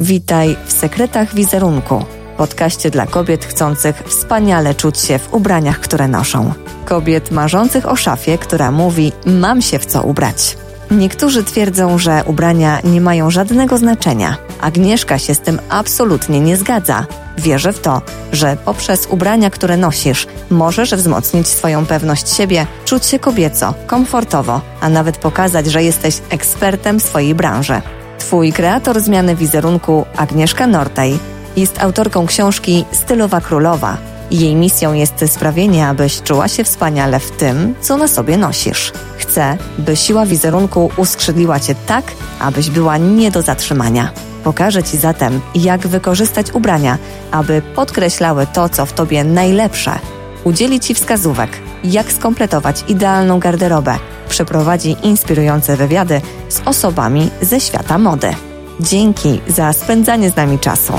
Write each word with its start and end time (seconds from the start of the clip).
Witaj 0.00 0.56
w 0.66 0.72
Sekretach 0.72 1.34
Wizerunku, 1.34 2.04
podcaście 2.36 2.90
dla 2.90 3.06
kobiet 3.06 3.44
chcących 3.44 4.02
wspaniale 4.06 4.74
czuć 4.74 4.98
się 4.98 5.18
w 5.18 5.34
ubraniach, 5.34 5.80
które 5.80 6.08
noszą. 6.08 6.52
Kobiet 6.84 7.30
marzących 7.30 7.88
o 7.88 7.96
szafie, 7.96 8.38
która 8.38 8.70
mówi: 8.70 9.12
Mam 9.26 9.62
się 9.62 9.78
w 9.78 9.86
co 9.86 10.02
ubrać. 10.02 10.56
Niektórzy 10.90 11.44
twierdzą, 11.44 11.98
że 11.98 12.22
ubrania 12.26 12.80
nie 12.84 13.00
mają 13.00 13.30
żadnego 13.30 13.78
znaczenia. 13.78 14.36
Agnieszka 14.60 15.18
się 15.18 15.34
z 15.34 15.40
tym 15.40 15.58
absolutnie 15.68 16.40
nie 16.40 16.56
zgadza. 16.56 17.06
Wierzę 17.38 17.72
w 17.72 17.80
to, 17.80 18.02
że 18.32 18.56
poprzez 18.64 19.06
ubrania, 19.10 19.50
które 19.50 19.76
nosisz, 19.76 20.26
możesz 20.50 20.94
wzmocnić 20.94 21.48
swoją 21.48 21.86
pewność 21.86 22.34
siebie, 22.36 22.66
czuć 22.84 23.06
się 23.06 23.18
kobieco, 23.18 23.74
komfortowo, 23.86 24.60
a 24.80 24.88
nawet 24.88 25.16
pokazać, 25.16 25.66
że 25.66 25.82
jesteś 25.82 26.18
ekspertem 26.30 27.00
swojej 27.00 27.34
branży. 27.34 27.82
Twój 28.20 28.52
kreator 28.52 29.00
zmiany 29.00 29.36
wizerunku, 29.36 30.06
Agnieszka 30.16 30.66
Nortej, 30.66 31.18
jest 31.56 31.82
autorką 31.82 32.26
książki 32.26 32.84
Stylowa 32.92 33.40
Królowa. 33.40 33.96
Jej 34.30 34.54
misją 34.54 34.92
jest 34.92 35.24
sprawienie, 35.26 35.86
abyś 35.86 36.22
czuła 36.22 36.48
się 36.48 36.64
wspaniale 36.64 37.20
w 37.20 37.30
tym, 37.30 37.74
co 37.80 37.96
na 37.96 38.08
sobie 38.08 38.36
nosisz. 38.36 38.92
Chcę, 39.18 39.56
by 39.78 39.96
siła 39.96 40.26
wizerunku 40.26 40.90
uskrzydliła 40.96 41.60
cię 41.60 41.74
tak, 41.86 42.04
abyś 42.40 42.70
była 42.70 42.96
nie 42.96 43.30
do 43.30 43.42
zatrzymania. 43.42 44.10
Pokażę 44.44 44.82
Ci 44.82 44.98
zatem, 44.98 45.40
jak 45.54 45.86
wykorzystać 45.86 46.54
ubrania, 46.54 46.98
aby 47.30 47.62
podkreślały 47.74 48.46
to, 48.52 48.68
co 48.68 48.86
w 48.86 48.92
Tobie 48.92 49.24
najlepsze. 49.24 49.98
Udzieli 50.44 50.80
Ci 50.80 50.94
wskazówek, 50.94 51.50
jak 51.84 52.12
skompletować 52.12 52.84
idealną 52.88 53.38
garderobę. 53.38 53.94
Przeprowadzi 54.28 54.96
inspirujące 55.02 55.76
wywiady 55.76 56.20
z 56.48 56.60
osobami 56.66 57.30
ze 57.40 57.60
świata 57.60 57.98
mody. 57.98 58.34
Dzięki 58.80 59.40
za 59.48 59.72
spędzanie 59.72 60.30
z 60.30 60.36
nami 60.36 60.58
czasu. 60.58 60.92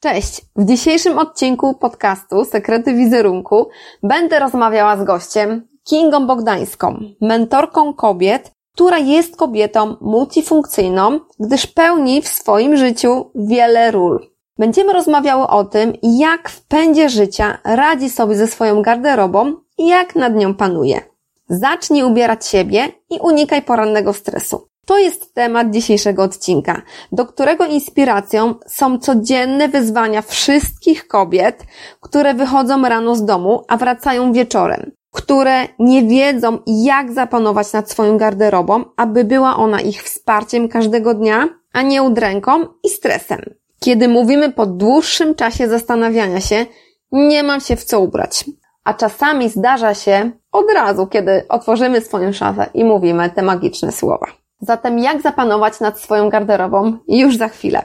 Cześć! 0.00 0.40
W 0.56 0.64
dzisiejszym 0.64 1.18
odcinku 1.18 1.74
podcastu 1.74 2.44
Sekrety 2.44 2.94
Wizerunku 2.94 3.68
będę 4.02 4.38
rozmawiała 4.38 4.96
z 4.96 5.04
gościem 5.04 5.68
Kingą 5.84 6.26
Bogdańską, 6.26 7.00
mentorką 7.20 7.94
kobiet, 7.94 8.52
która 8.74 8.98
jest 8.98 9.36
kobietą 9.36 9.96
multifunkcyjną, 10.00 11.20
gdyż 11.40 11.66
pełni 11.66 12.22
w 12.22 12.28
swoim 12.28 12.76
życiu 12.76 13.30
wiele 13.34 13.90
ról. 13.90 14.37
Będziemy 14.58 14.92
rozmawiały 14.92 15.46
o 15.46 15.64
tym, 15.64 15.92
jak 16.02 16.48
w 16.48 16.66
pędzie 16.66 17.08
życia 17.08 17.58
radzi 17.64 18.10
sobie 18.10 18.36
ze 18.36 18.46
swoją 18.46 18.82
garderobą 18.82 19.54
i 19.78 19.86
jak 19.86 20.16
nad 20.16 20.34
nią 20.34 20.54
panuje. 20.54 21.00
Zacznij 21.48 22.04
ubierać 22.04 22.46
siebie 22.46 22.88
i 23.10 23.18
unikaj 23.18 23.62
porannego 23.62 24.12
stresu. 24.12 24.68
To 24.86 24.98
jest 24.98 25.34
temat 25.34 25.70
dzisiejszego 25.70 26.22
odcinka, 26.22 26.82
do 27.12 27.26
którego 27.26 27.66
inspiracją 27.66 28.54
są 28.66 28.98
codzienne 28.98 29.68
wyzwania 29.68 30.22
wszystkich 30.22 31.08
kobiet, 31.08 31.64
które 32.00 32.34
wychodzą 32.34 32.82
rano 32.82 33.14
z 33.14 33.24
domu, 33.24 33.64
a 33.68 33.76
wracają 33.76 34.32
wieczorem 34.32 34.90
które 35.12 35.66
nie 35.78 36.02
wiedzą, 36.02 36.58
jak 36.66 37.12
zapanować 37.12 37.72
nad 37.72 37.90
swoją 37.90 38.18
garderobą, 38.18 38.84
aby 38.96 39.24
była 39.24 39.56
ona 39.56 39.80
ich 39.80 40.02
wsparciem 40.02 40.68
każdego 40.68 41.14
dnia, 41.14 41.48
a 41.72 41.82
nie 41.82 42.02
udręką 42.02 42.64
i 42.84 42.88
stresem. 42.88 43.40
Kiedy 43.80 44.08
mówimy 44.08 44.52
po 44.52 44.66
dłuższym 44.66 45.34
czasie 45.34 45.68
zastanawiania 45.68 46.40
się, 46.40 46.66
nie 47.12 47.42
mam 47.42 47.60
się 47.60 47.76
w 47.76 47.84
co 47.84 48.00
ubrać. 48.00 48.44
A 48.84 48.94
czasami 48.94 49.48
zdarza 49.48 49.94
się 49.94 50.30
od 50.52 50.66
razu, 50.74 51.06
kiedy 51.06 51.44
otworzymy 51.48 52.00
swoją 52.00 52.32
szafę 52.32 52.66
i 52.74 52.84
mówimy 52.84 53.30
te 53.30 53.42
magiczne 53.42 53.92
słowa. 53.92 54.26
Zatem 54.60 54.98
jak 54.98 55.22
zapanować 55.22 55.80
nad 55.80 56.00
swoją 56.00 56.28
garderobą? 56.28 56.98
Już 57.08 57.36
za 57.36 57.48
chwilę. 57.48 57.82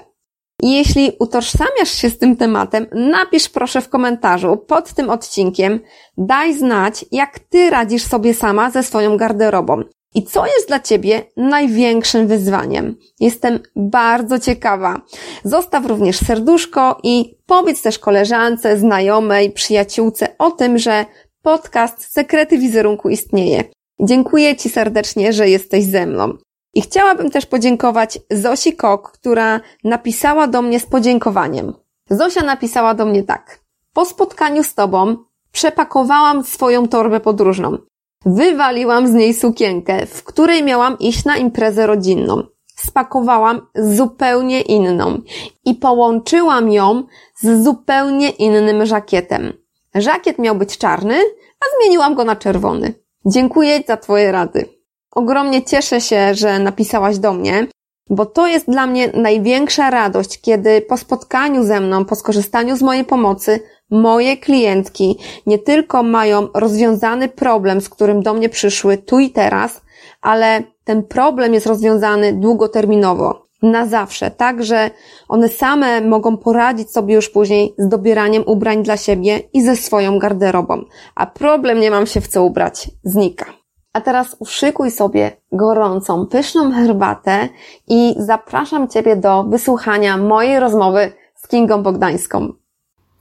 Jeśli 0.61 1.11
utożsamiasz 1.19 1.89
się 1.89 2.09
z 2.09 2.17
tym 2.17 2.35
tematem, 2.35 2.87
napisz 2.91 3.49
proszę 3.49 3.81
w 3.81 3.89
komentarzu 3.89 4.57
pod 4.57 4.93
tym 4.93 5.09
odcinkiem, 5.09 5.79
daj 6.17 6.53
znać, 6.53 7.05
jak 7.11 7.39
ty 7.39 7.69
radzisz 7.69 8.03
sobie 8.03 8.33
sama 8.33 8.71
ze 8.71 8.83
swoją 8.83 9.17
garderobą. 9.17 9.83
I 10.15 10.23
co 10.23 10.45
jest 10.45 10.67
dla 10.67 10.79
Ciebie 10.79 11.21
największym 11.37 12.27
wyzwaniem? 12.27 12.95
Jestem 13.19 13.59
bardzo 13.75 14.39
ciekawa. 14.39 15.01
Zostaw 15.43 15.85
również 15.85 16.17
serduszko 16.17 16.97
i 17.03 17.37
powiedz 17.45 17.81
też 17.81 17.99
koleżance, 17.99 18.77
znajomej, 18.77 19.51
przyjaciółce 19.51 20.37
o 20.37 20.51
tym, 20.51 20.77
że 20.77 21.05
podcast 21.41 22.13
Sekrety 22.13 22.57
Wizerunku 22.57 23.09
istnieje. 23.09 23.63
Dziękuję 23.99 24.55
Ci 24.55 24.69
serdecznie, 24.69 25.33
że 25.33 25.49
jesteś 25.49 25.85
ze 25.85 26.05
mną. 26.05 26.37
I 26.73 26.81
chciałabym 26.81 27.31
też 27.31 27.45
podziękować 27.45 28.19
Zosi 28.31 28.73
Kok, 28.73 29.11
która 29.11 29.61
napisała 29.83 30.47
do 30.47 30.61
mnie 30.61 30.79
z 30.79 30.85
podziękowaniem. 30.85 31.73
Zosia 32.09 32.43
napisała 32.43 32.93
do 32.93 33.05
mnie 33.05 33.23
tak. 33.23 33.59
Po 33.93 34.05
spotkaniu 34.05 34.63
z 34.63 34.73
Tobą 34.73 35.17
przepakowałam 35.51 36.43
swoją 36.43 36.87
torbę 36.87 37.19
podróżną. 37.19 37.77
Wywaliłam 38.25 39.07
z 39.07 39.13
niej 39.13 39.33
sukienkę, 39.33 40.05
w 40.05 40.23
której 40.23 40.63
miałam 40.63 40.99
iść 40.99 41.25
na 41.25 41.37
imprezę 41.37 41.87
rodzinną. 41.87 42.43
Spakowałam 42.75 43.67
zupełnie 43.75 44.61
inną 44.61 45.21
i 45.65 45.75
połączyłam 45.75 46.71
ją 46.71 47.03
z 47.35 47.63
zupełnie 47.63 48.29
innym 48.29 48.85
żakietem. 48.85 49.53
Żakiet 49.95 50.39
miał 50.39 50.55
być 50.55 50.77
czarny, 50.77 51.15
a 51.59 51.65
zmieniłam 51.77 52.15
go 52.15 52.23
na 52.23 52.35
czerwony. 52.35 52.93
Dziękuję 53.25 53.83
za 53.87 53.97
Twoje 53.97 54.31
rady. 54.31 54.65
Ogromnie 55.11 55.63
cieszę 55.63 56.01
się, 56.01 56.35
że 56.35 56.59
napisałaś 56.59 57.17
do 57.17 57.33
mnie, 57.33 57.67
bo 58.09 58.25
to 58.25 58.47
jest 58.47 58.71
dla 58.71 58.87
mnie 58.87 59.11
największa 59.13 59.89
radość, 59.89 60.41
kiedy 60.41 60.81
po 60.81 60.97
spotkaniu 60.97 61.63
ze 61.63 61.79
mną, 61.79 62.05
po 62.05 62.15
skorzystaniu 62.15 62.77
z 62.77 62.81
mojej 62.81 63.05
pomocy, 63.05 63.59
moje 63.91 64.37
klientki 64.37 65.19
nie 65.45 65.59
tylko 65.59 66.03
mają 66.03 66.47
rozwiązany 66.53 67.29
problem, 67.29 67.81
z 67.81 67.89
którym 67.89 68.23
do 68.23 68.33
mnie 68.33 68.49
przyszły 68.49 68.97
tu 68.97 69.19
i 69.19 69.29
teraz, 69.29 69.81
ale 70.21 70.63
ten 70.83 71.03
problem 71.03 71.53
jest 71.53 71.67
rozwiązany 71.67 72.33
długoterminowo, 72.33 73.43
na 73.63 73.87
zawsze, 73.87 74.31
tak, 74.31 74.63
że 74.63 74.91
one 75.27 75.49
same 75.49 76.01
mogą 76.01 76.37
poradzić 76.37 76.91
sobie 76.91 77.15
już 77.15 77.29
później 77.29 77.73
z 77.77 77.87
dobieraniem 77.87 78.43
ubrań 78.45 78.83
dla 78.83 78.97
siebie 78.97 79.39
i 79.53 79.61
ze 79.61 79.75
swoją 79.75 80.19
garderobą, 80.19 80.83
a 81.15 81.25
problem 81.25 81.79
nie 81.79 81.91
mam 81.91 82.07
się 82.07 82.21
w 82.21 82.27
co 82.27 82.43
ubrać 82.43 82.89
znika. 83.03 83.45
A 83.93 84.01
teraz 84.01 84.35
uszykuj 84.39 84.91
sobie 84.91 85.31
gorącą, 85.51 86.27
pyszną 86.27 86.71
herbatę 86.71 87.49
i 87.87 88.15
zapraszam 88.17 88.87
Ciebie 88.87 89.15
do 89.15 89.43
wysłuchania 89.43 90.17
mojej 90.17 90.59
rozmowy 90.59 91.11
z 91.35 91.47
Kingą 91.47 91.83
Bogdańską. 91.83 92.53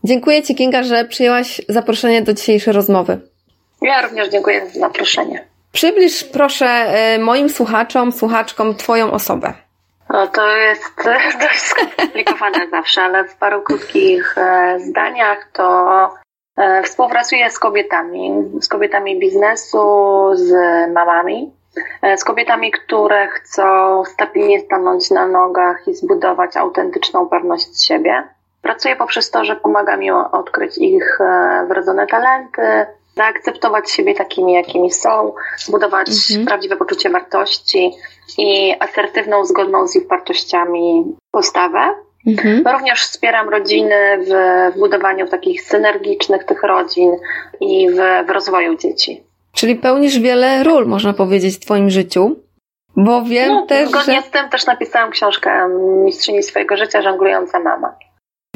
Dziękuję 0.05 0.43
Ci, 0.43 0.55
Kinga, 0.55 0.83
że 0.83 1.05
przyjęłaś 1.05 1.61
zaproszenie 1.69 2.23
do 2.23 2.33
dzisiejszej 2.33 2.73
rozmowy. 2.73 3.21
Ja 3.83 4.03
również 4.03 4.29
dziękuję 4.29 4.67
za 4.67 4.81
zaproszenie. 4.81 5.45
Przybliż 5.73 6.25
proszę 6.25 6.67
e, 6.67 7.19
moim 7.19 7.49
słuchaczom, 7.49 8.13
słuchaczkom 8.13 8.75
Twoją 8.75 9.13
osobę. 9.13 9.53
No, 10.11 10.27
to 10.27 10.57
jest 10.57 10.93
dość 11.43 11.61
skomplikowane 11.61 12.71
zawsze, 12.71 13.03
ale 13.03 13.25
w 13.25 13.37
paru 13.37 13.63
krótkich 13.63 14.39
e, 14.39 14.79
zdaniach 14.81 15.51
to 15.53 16.23
E, 16.57 16.83
współpracuję 16.83 17.51
z 17.51 17.59
kobietami, 17.59 18.33
z 18.61 18.69
kobietami 18.69 19.19
biznesu, 19.19 19.79
z 20.34 20.53
mamami, 20.93 21.53
e, 22.03 22.17
z 22.17 22.25
kobietami, 22.25 22.71
które 22.71 23.29
chcą 23.29 24.05
stabilnie 24.05 24.61
stanąć 24.61 25.11
na 25.11 25.27
nogach 25.27 25.89
i 25.89 25.95
zbudować 25.95 26.57
autentyczną 26.57 27.29
pewność 27.29 27.87
siebie. 27.87 28.29
Pracuję 28.62 28.97
poprzez 28.97 29.31
to, 29.31 29.45
że 29.45 29.56
pomagam 29.56 30.03
im 30.03 30.15
odkryć 30.15 30.78
ich 30.78 31.21
e, 31.21 31.67
wrodzone 31.69 32.06
talenty, 32.06 32.87
zaakceptować 33.17 33.91
siebie 33.91 34.15
takimi, 34.15 34.53
jakimi 34.53 34.91
są, 34.91 35.33
zbudować 35.59 36.09
mhm. 36.09 36.47
prawdziwe 36.47 36.77
poczucie 36.77 37.11
wartości 37.11 37.91
i 38.39 38.75
asertywną, 38.81 39.45
zgodną 39.45 39.86
z 39.86 39.97
ich 39.97 40.09
wartościami 40.09 41.04
postawę. 41.31 41.95
Mhm. 42.27 42.65
Również 42.72 43.01
wspieram 43.01 43.48
rodziny 43.48 43.95
w, 44.19 44.31
w 44.75 44.78
budowaniu 44.78 45.28
takich 45.28 45.63
synergicznych 45.63 46.45
tych 46.45 46.63
rodzin 46.63 47.16
i 47.60 47.91
w, 47.91 48.27
w 48.27 48.31
rozwoju 48.31 48.77
dzieci. 48.77 49.22
Czyli 49.53 49.77
pełnisz 49.77 50.19
wiele 50.19 50.65
ról, 50.65 50.86
można 50.86 51.13
powiedzieć, 51.13 51.57
w 51.57 51.60
Twoim 51.60 51.91
życiu. 51.91 52.36
Bo 52.97 53.22
wiem 53.22 53.48
no, 53.48 53.66
też, 53.66 53.89
zgodnie 53.89 54.21
że... 54.21 54.22
z 54.22 54.31
tym 54.31 54.48
też 54.48 54.66
napisałam 54.66 55.10
książkę 55.10 55.69
Mistrzyni 56.04 56.42
swojego 56.42 56.77
życia, 56.77 57.03
żonglująca 57.03 57.60
mama. 57.60 57.97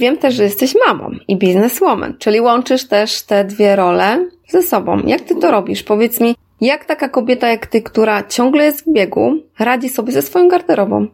Wiem 0.00 0.16
też, 0.16 0.34
że 0.34 0.43
jesteś 0.43 0.75
mamą 0.87 1.10
i 1.28 1.37
bizneswoman, 1.37 2.19
czyli 2.19 2.40
łączysz 2.40 2.88
też 2.88 3.22
te 3.22 3.44
dwie 3.44 3.76
role 3.76 4.28
ze 4.48 4.62
sobą. 4.62 4.98
Jak 5.06 5.20
ty 5.20 5.37
to 5.37 5.50
robisz? 5.50 5.82
Powiedz 5.82 6.20
mi, 6.20 6.37
jak 6.60 6.84
taka 6.84 7.08
kobieta 7.08 7.48
jak 7.48 7.66
ty, 7.66 7.82
która 7.82 8.22
ciągle 8.22 8.64
jest 8.64 8.84
w 8.84 8.93
biegu, 8.93 9.34
radzi 9.58 9.88
sobie 9.88 10.12
ze 10.12 10.22
swoją 10.22 10.48
garderobą? 10.48 11.06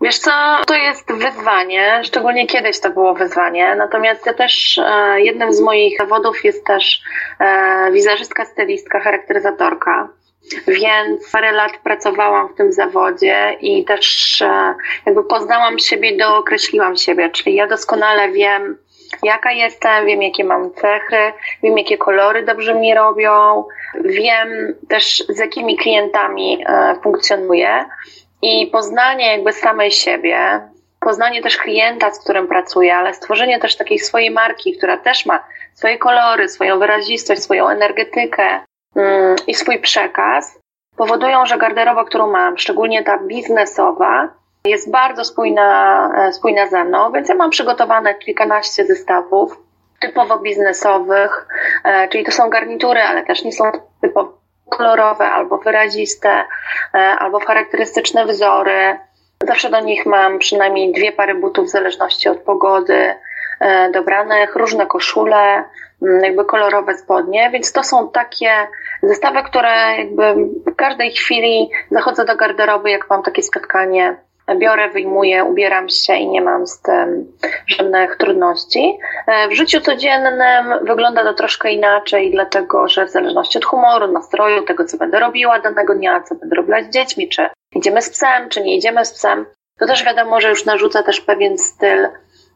Wiesz 0.00 0.18
co, 0.18 0.30
to 0.66 0.74
jest 0.74 1.12
wyzwanie, 1.12 2.00
szczególnie 2.04 2.46
kiedyś 2.46 2.80
to 2.80 2.90
było 2.90 3.14
wyzwanie, 3.14 3.74
natomiast 3.76 4.26
ja 4.26 4.34
też, 4.34 4.78
e, 4.78 5.20
jednym 5.20 5.52
z 5.52 5.60
moich 5.60 5.98
zawodów 5.98 6.44
jest 6.44 6.66
też 6.66 7.02
e, 7.40 7.92
wizerzystka, 7.92 8.44
stylistka, 8.44 9.00
charakteryzatorka. 9.00 10.08
Więc 10.66 11.32
parę 11.32 11.52
lat 11.52 11.72
pracowałam 11.84 12.48
w 12.48 12.56
tym 12.56 12.72
zawodzie 12.72 13.56
i 13.60 13.84
też 13.84 14.42
e, 14.42 14.74
jakby 15.06 15.24
poznałam 15.24 15.78
siebie, 15.78 16.16
dookreśliłam 16.16 16.96
siebie, 16.96 17.30
czyli 17.30 17.54
ja 17.54 17.66
doskonale 17.66 18.32
wiem, 18.32 18.78
jaka 19.22 19.52
jestem, 19.52 20.06
wiem 20.06 20.22
jakie 20.22 20.44
mam 20.44 20.74
cechy, 20.74 21.32
wiem 21.62 21.78
jakie 21.78 21.98
kolory 21.98 22.44
dobrze 22.44 22.74
mi 22.74 22.94
robią, 22.94 23.64
wiem 24.04 24.74
też 24.88 25.24
z 25.28 25.38
jakimi 25.38 25.76
klientami 25.76 26.64
e, 26.66 26.94
funkcjonuję 27.02 27.84
i 28.42 28.66
poznanie 28.66 29.32
jakby 29.32 29.52
samej 29.52 29.90
siebie, 29.90 30.60
poznanie 31.00 31.42
też 31.42 31.56
klienta, 31.56 32.10
z 32.10 32.24
którym 32.24 32.48
pracuję, 32.48 32.96
ale 32.96 33.14
stworzenie 33.14 33.60
też 33.60 33.76
takiej 33.76 33.98
swojej 33.98 34.30
marki, 34.30 34.76
która 34.76 34.96
też 34.96 35.26
ma 35.26 35.44
swoje 35.74 35.98
kolory, 35.98 36.48
swoją 36.48 36.78
wyrazistość, 36.78 37.42
swoją 37.42 37.68
energetykę 37.68 38.60
i 39.46 39.54
swój 39.54 39.78
przekaz, 39.78 40.58
powodują, 40.96 41.46
że 41.46 41.58
garderoba, 41.58 42.04
którą 42.04 42.30
mam, 42.30 42.58
szczególnie 42.58 43.04
ta 43.04 43.18
biznesowa, 43.18 44.28
jest 44.64 44.90
bardzo 44.90 45.24
spójna, 45.24 46.10
e, 46.16 46.32
spójna 46.32 46.66
ze 46.66 46.84
mną, 46.84 47.12
więc 47.12 47.28
ja 47.28 47.34
mam 47.34 47.50
przygotowane 47.50 48.14
kilkanaście 48.14 48.86
zestawów 48.86 49.58
typowo 50.00 50.38
biznesowych, 50.38 51.46
e, 51.84 52.08
czyli 52.08 52.24
to 52.24 52.32
są 52.32 52.50
garnitury, 52.50 53.00
ale 53.00 53.22
też 53.22 53.44
nie 53.44 53.52
są 53.52 53.64
typowo 54.00 54.38
kolorowe 54.70 55.26
albo 55.26 55.58
wyraziste, 55.58 56.44
e, 56.94 56.98
albo 56.98 57.40
charakterystyczne 57.40 58.26
wzory. 58.26 58.98
Zawsze 59.46 59.70
do 59.70 59.80
nich 59.80 60.06
mam 60.06 60.38
przynajmniej 60.38 60.92
dwie 60.92 61.12
pary 61.12 61.34
butów 61.34 61.66
w 61.66 61.70
zależności 61.70 62.28
od 62.28 62.38
pogody, 62.38 63.14
dobranych, 63.92 64.56
różne 64.56 64.86
koszule, 64.86 65.64
jakby 66.22 66.44
kolorowe 66.44 66.94
spodnie, 66.94 67.50
więc 67.50 67.72
to 67.72 67.82
są 67.82 68.10
takie 68.10 68.50
zestawy, 69.08 69.42
które 69.42 69.96
jakby 69.98 70.34
w 70.66 70.76
każdej 70.76 71.10
chwili 71.10 71.70
zachodzę 71.90 72.24
do 72.24 72.36
garderoby, 72.36 72.90
jak 72.90 73.10
mam 73.10 73.22
takie 73.22 73.42
spotkanie 73.42 74.16
biorę, 74.58 74.90
wyjmuję, 74.90 75.44
ubieram 75.44 75.88
się 75.88 76.14
i 76.14 76.28
nie 76.28 76.40
mam 76.40 76.66
z 76.66 76.80
tym 76.80 77.32
żadnych 77.66 78.16
trudności. 78.16 78.98
E, 79.26 79.48
w 79.48 79.52
życiu 79.52 79.80
codziennym 79.80 80.64
wygląda 80.82 81.24
to 81.24 81.34
troszkę 81.34 81.72
inaczej, 81.72 82.30
dlatego 82.30 82.88
że 82.88 83.06
w 83.06 83.10
zależności 83.10 83.58
od 83.58 83.64
humoru, 83.64 84.12
nastroju, 84.12 84.62
tego 84.62 84.84
co 84.84 84.96
będę 84.96 85.20
robiła 85.20 85.60
danego 85.60 85.94
dnia, 85.94 86.20
co 86.20 86.34
będę 86.34 86.56
robiła 86.56 86.82
z 86.82 86.88
dziećmi, 86.88 87.28
czy 87.28 87.48
idziemy 87.76 88.02
z 88.02 88.10
psem, 88.10 88.48
czy 88.48 88.62
nie 88.62 88.76
idziemy 88.76 89.04
z 89.04 89.12
psem, 89.12 89.46
to 89.78 89.86
też 89.86 90.04
wiadomo, 90.04 90.40
że 90.40 90.48
już 90.48 90.64
narzuca 90.64 91.02
też 91.02 91.20
pewien 91.20 91.58
styl 91.58 92.08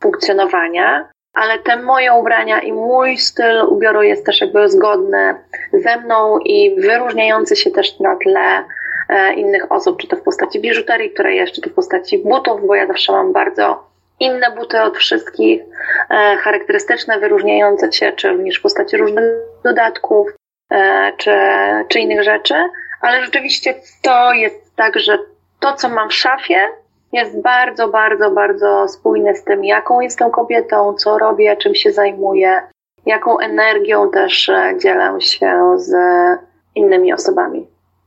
funkcjonowania, 0.02 1.08
ale 1.38 1.58
te 1.58 1.76
moje 1.76 2.12
ubrania 2.12 2.60
i 2.60 2.72
mój 2.72 3.18
styl 3.18 3.64
ubioru 3.68 4.02
jest 4.02 4.26
też 4.26 4.40
jakby 4.40 4.68
zgodny 4.68 5.34
ze 5.72 5.96
mną 5.96 6.38
i 6.38 6.80
wyróżniający 6.80 7.56
się 7.56 7.70
też 7.70 8.00
na 8.00 8.16
tle 8.16 8.64
E, 9.08 9.32
innych 9.34 9.72
osób, 9.72 10.00
czy 10.00 10.08
to 10.08 10.16
w 10.16 10.22
postaci 10.22 10.60
biżuterii, 10.60 11.10
która 11.10 11.30
jest, 11.30 11.52
czy 11.52 11.60
to 11.60 11.70
w 11.70 11.74
postaci 11.74 12.18
butów, 12.18 12.66
bo 12.66 12.74
ja 12.74 12.86
zawsze 12.86 13.12
mam 13.12 13.32
bardzo 13.32 13.88
inne 14.20 14.50
buty 14.50 14.82
od 14.82 14.98
wszystkich, 14.98 15.62
e, 16.10 16.36
charakterystyczne, 16.36 17.18
wyróżniające 17.20 17.92
się, 17.92 18.12
czy 18.12 18.28
również 18.28 18.58
w 18.58 18.62
postaci 18.62 18.96
różnych 18.96 19.24
dodatków, 19.64 20.28
e, 20.72 21.12
czy, 21.16 21.30
czy 21.88 21.98
innych 21.98 22.22
rzeczy, 22.22 22.54
ale 23.00 23.24
rzeczywiście 23.24 23.74
to 24.02 24.32
jest 24.32 24.76
tak, 24.76 24.98
że 24.98 25.18
to, 25.60 25.72
co 25.72 25.88
mam 25.88 26.08
w 26.08 26.14
szafie, 26.14 26.58
jest 27.12 27.42
bardzo, 27.42 27.88
bardzo, 27.88 28.30
bardzo 28.30 28.88
spójne 28.88 29.34
z 29.34 29.44
tym, 29.44 29.64
jaką 29.64 30.00
jestem 30.00 30.30
kobietą, 30.30 30.94
co 30.94 31.18
robię, 31.18 31.56
czym 31.56 31.74
się 31.74 31.92
zajmuję, 31.92 32.60
jaką 33.06 33.38
energią 33.38 34.10
też 34.10 34.50
dzielę 34.82 35.20
się 35.20 35.74
z 35.76 35.94
innymi 36.74 37.12
osobami. 37.12 37.66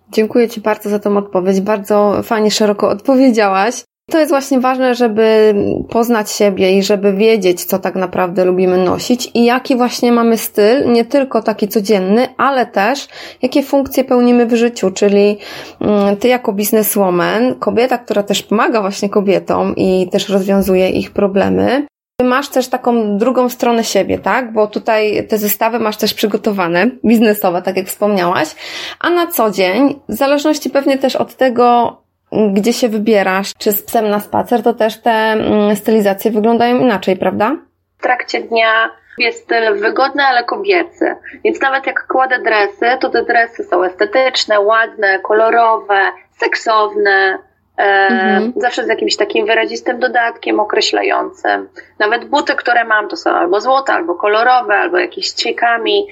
Dziękuję 0.10 0.50
Ci 0.50 0.62
bardzo 0.62 0.90
za 0.90 1.00
tą 1.00 1.18
odpowiedź. 1.18 1.62
Bardzo 1.62 2.24
fajnie, 2.24 2.52
szeroko 2.52 2.90
odpowiedziałaś. 2.90 3.84
To 4.12 4.20
jest 4.20 4.32
właśnie 4.32 4.60
ważne, 4.60 4.96
żeby 4.96 5.56
poznać 5.90 6.32
siebie 6.32 6.78
i 6.78 6.84
żeby 6.84 7.14
wiedzieć, 7.14 7.66
co 7.66 7.80
tak 7.80 7.96
naprawdę 7.96 8.46
lubimy 8.46 8.78
nosić 8.78 9.32
i 9.34 9.46
jaki 9.46 9.76
właśnie 9.76 10.12
mamy 10.12 10.38
styl, 10.38 10.92
nie 10.92 11.06
tylko 11.06 11.42
taki 11.42 11.68
codzienny, 11.68 12.28
ale 12.38 12.66
też 12.66 13.08
jakie 13.42 13.64
funkcje 13.64 14.04
pełnimy 14.04 14.46
w 14.46 14.56
życiu, 14.56 14.92
czyli 14.92 15.38
mm, 15.82 16.18
ty 16.18 16.28
jako 16.28 16.54
bizneswoman, 16.54 17.56
kobieta, 17.56 17.98
która 17.98 18.24
też 18.24 18.44
pomaga 18.44 18.82
właśnie 18.82 19.10
kobietom 19.10 19.76
i 19.76 20.10
też 20.12 20.30
rozwiązuje 20.30 20.90
ich 20.90 21.12
problemy, 21.12 21.86
Masz 22.24 22.50
też 22.50 22.68
taką 22.68 23.18
drugą 23.18 23.50
stronę 23.50 23.84
siebie, 23.84 24.20
tak? 24.20 24.54
Bo 24.54 24.68
tutaj 24.68 25.28
te 25.28 25.38
zestawy 25.38 25.80
masz 25.80 25.98
też 25.98 26.14
przygotowane, 26.14 26.92
biznesowe, 27.06 27.62
tak 27.62 27.78
jak 27.78 27.88
wspomniałaś, 27.88 28.56
a 29.00 29.10
na 29.10 29.28
co 29.28 29.52
dzień, 29.52 30.00
w 30.10 30.14
zależności 30.14 30.70
pewnie 30.70 30.98
też 30.98 31.16
od 31.16 31.36
tego, 31.36 31.98
gdzie 32.32 32.74
się 32.74 32.90
wybierasz, 32.90 33.54
czy 33.58 33.72
z 33.72 33.84
psem 33.84 34.10
na 34.10 34.20
spacer, 34.20 34.64
to 34.64 34.74
też 34.74 35.02
te 35.02 35.12
mm, 35.12 35.76
stylizacje 35.76 36.32
wyglądają 36.32 36.80
inaczej, 36.80 37.18
prawda? 37.18 37.56
W 38.00 38.02
trakcie 38.02 38.42
dnia 38.42 38.90
jest 39.18 39.44
styl 39.44 39.80
wygodny, 39.80 40.24
ale 40.24 40.44
kobiecy. 40.44 41.16
Więc 41.44 41.62
nawet 41.62 41.88
jak 41.88 42.08
kładę 42.08 42.40
dresy, 42.40 42.86
to 43.00 43.10
te 43.10 43.24
dresy 43.24 43.64
są 43.64 43.84
estetyczne, 43.84 44.60
ładne, 44.60 45.20
kolorowe, 45.20 46.02
seksowne, 46.32 47.38
Mhm. 47.82 48.54
Zawsze 48.56 48.86
z 48.86 48.88
jakimś 48.88 49.16
takim 49.16 49.46
wyrazistym 49.46 50.00
dodatkiem 50.00 50.60
określającym. 50.60 51.70
Nawet 52.00 52.26
buty, 52.26 52.56
które 52.56 52.86
mam, 52.86 53.08
to 53.08 53.18
są 53.18 53.30
albo 53.30 53.62
złote, 53.62 53.94
albo 53.94 54.16
kolorowe, 54.16 54.76
albo 54.76 54.98
jakieś 54.98 55.32
ciekami. 55.32 56.08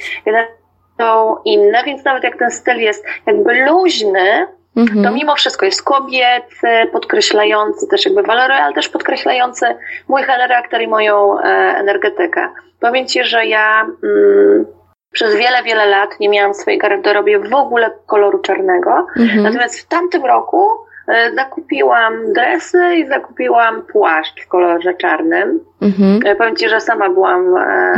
Są 0.97 1.37
inne, 1.45 1.83
więc 1.83 2.05
nawet 2.05 2.23
jak 2.23 2.37
ten 2.37 2.51
styl 2.51 2.77
jest 2.77 3.05
jakby 3.25 3.65
luźny, 3.65 4.47
mhm. 4.79 5.03
to 5.03 5.11
mimo 5.11 5.35
wszystko 5.35 5.65
jest 5.65 5.83
kobiecy, 5.83 6.67
podkreślający 6.91 7.87
też 7.87 8.05
jakby 8.05 8.23
walory, 8.23 8.53
ale 8.53 8.73
też 8.73 8.89
podkreślający 8.89 9.65
mój 10.07 10.23
charakter 10.23 10.81
i 10.81 10.87
moją 10.87 11.39
e, 11.39 11.43
energetykę. 11.77 12.49
Powiem 12.79 13.07
Ci, 13.07 13.23
że 13.23 13.45
ja 13.45 13.81
mm, 14.03 14.65
przez 15.11 15.35
wiele, 15.35 15.63
wiele 15.63 15.85
lat 15.85 16.19
nie 16.19 16.29
miałam 16.29 16.53
w 16.53 16.57
swojej 16.57 16.79
garderobie 16.79 17.39
w 17.39 17.53
ogóle 17.53 17.91
koloru 18.05 18.39
czarnego. 18.39 19.07
Mhm. 19.17 19.43
Natomiast 19.43 19.79
w 19.79 19.87
tamtym 19.87 20.25
roku 20.25 20.89
E, 21.09 21.35
zakupiłam 21.35 22.33
dresy 22.33 22.95
i 22.95 23.07
zakupiłam 23.07 23.81
płaszcz 23.81 24.45
w 24.45 24.47
kolorze 24.47 24.93
czarnym. 24.93 25.59
Mhm. 25.81 26.19
E, 26.25 26.35
powiem 26.35 26.55
Ci, 26.55 26.69
że 26.69 26.81
sama 26.81 27.09
byłam 27.09 27.57
e, 27.57 27.93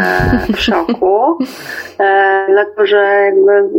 w 0.53 0.59
szoku, 0.59 1.37
dlatego 2.53 2.85
że 2.85 2.97
jakby 3.25 3.69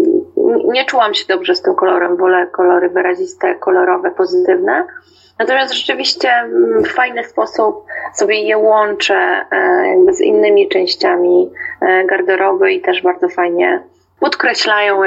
nie 0.65 0.85
czułam 0.85 1.15
się 1.15 1.25
dobrze 1.29 1.55
z 1.55 1.63
tym 1.63 1.75
kolorem. 1.75 2.17
Wolę 2.17 2.47
kolory 2.47 2.89
wyraziste, 2.89 3.55
kolorowe, 3.55 4.11
pozytywne. 4.11 4.87
Natomiast 5.39 5.73
rzeczywiście 5.73 6.29
w 6.85 6.89
fajny 6.89 7.25
sposób 7.25 7.85
sobie 8.15 8.41
je 8.41 8.59
łączę 8.59 9.47
jakby 9.87 10.13
z 10.13 10.21
innymi 10.21 10.69
częściami 10.69 11.51
garderoby 12.11 12.73
i 12.73 12.81
też 12.81 13.03
bardzo 13.03 13.29
fajnie 13.29 13.83
podkreślają 14.21 15.03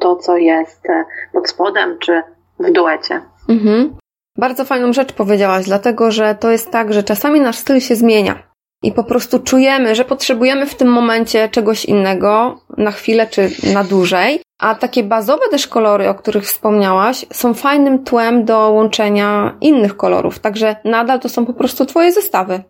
to, 0.00 0.16
co 0.16 0.36
jest 0.36 0.86
pod 1.32 1.48
spodem 1.48 1.98
czy 1.98 2.22
w 2.60 2.70
duecie. 2.72 3.20
Mhm. 3.48 3.96
Bardzo 4.38 4.64
fajną 4.64 4.92
rzecz 4.92 5.12
powiedziałaś, 5.12 5.64
dlatego 5.64 6.10
że 6.10 6.34
to 6.34 6.50
jest 6.50 6.70
tak, 6.70 6.92
że 6.92 7.02
czasami 7.02 7.40
nasz 7.40 7.56
styl 7.56 7.80
się 7.80 7.94
zmienia 7.94 8.49
i 8.82 8.92
po 8.92 9.04
prostu 9.04 9.38
czujemy, 9.38 9.94
że 9.94 10.04
potrzebujemy 10.04 10.66
w 10.66 10.74
tym 10.74 10.88
momencie 10.88 11.48
czegoś 11.48 11.84
innego 11.84 12.60
na 12.76 12.90
chwilę 12.90 13.26
czy 13.26 13.48
na 13.74 13.84
dłużej. 13.84 14.42
A 14.58 14.74
takie 14.74 15.02
bazowe 15.02 15.48
też 15.50 15.66
kolory, 15.66 16.08
o 16.08 16.14
których 16.14 16.44
wspomniałaś, 16.44 17.26
są 17.32 17.54
fajnym 17.54 18.04
tłem 18.04 18.44
do 18.44 18.70
łączenia 18.70 19.56
innych 19.60 19.96
kolorów. 19.96 20.38
Także 20.38 20.76
nadal 20.84 21.20
to 21.20 21.28
są 21.28 21.46
po 21.46 21.52
prostu 21.52 21.86
Twoje 21.86 22.12
zestawy. 22.12 22.60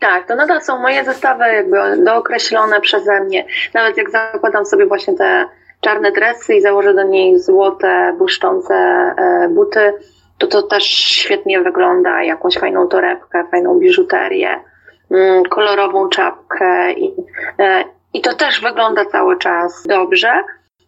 Tak, 0.00 0.28
to 0.28 0.36
nadal 0.36 0.62
są 0.62 0.78
moje 0.78 1.04
zestawy 1.04 1.44
jakby 1.44 2.04
dookreślone 2.04 2.80
przeze 2.80 3.20
mnie. 3.20 3.46
Nawet 3.74 3.96
jak 3.96 4.10
zakładam 4.10 4.66
sobie 4.66 4.86
właśnie 4.86 5.14
te 5.14 5.44
czarne 5.80 6.12
dresy 6.12 6.54
i 6.54 6.60
założę 6.60 6.94
do 6.94 7.02
niej 7.02 7.40
złote, 7.40 8.14
błyszczące 8.18 8.74
e, 8.74 9.48
buty, 9.48 9.92
to 10.38 10.46
to 10.46 10.62
też 10.62 10.84
świetnie 10.84 11.60
wygląda, 11.60 12.22
jakąś 12.22 12.58
fajną 12.58 12.88
torebkę, 12.88 13.44
fajną 13.50 13.78
biżuterię, 13.78 14.60
kolorową 15.50 16.08
czapkę 16.08 16.92
i, 16.92 17.14
e, 17.58 17.84
i 18.14 18.20
to 18.20 18.34
też 18.34 18.60
wygląda 18.60 19.04
cały 19.04 19.38
czas 19.38 19.82
dobrze. 19.86 20.32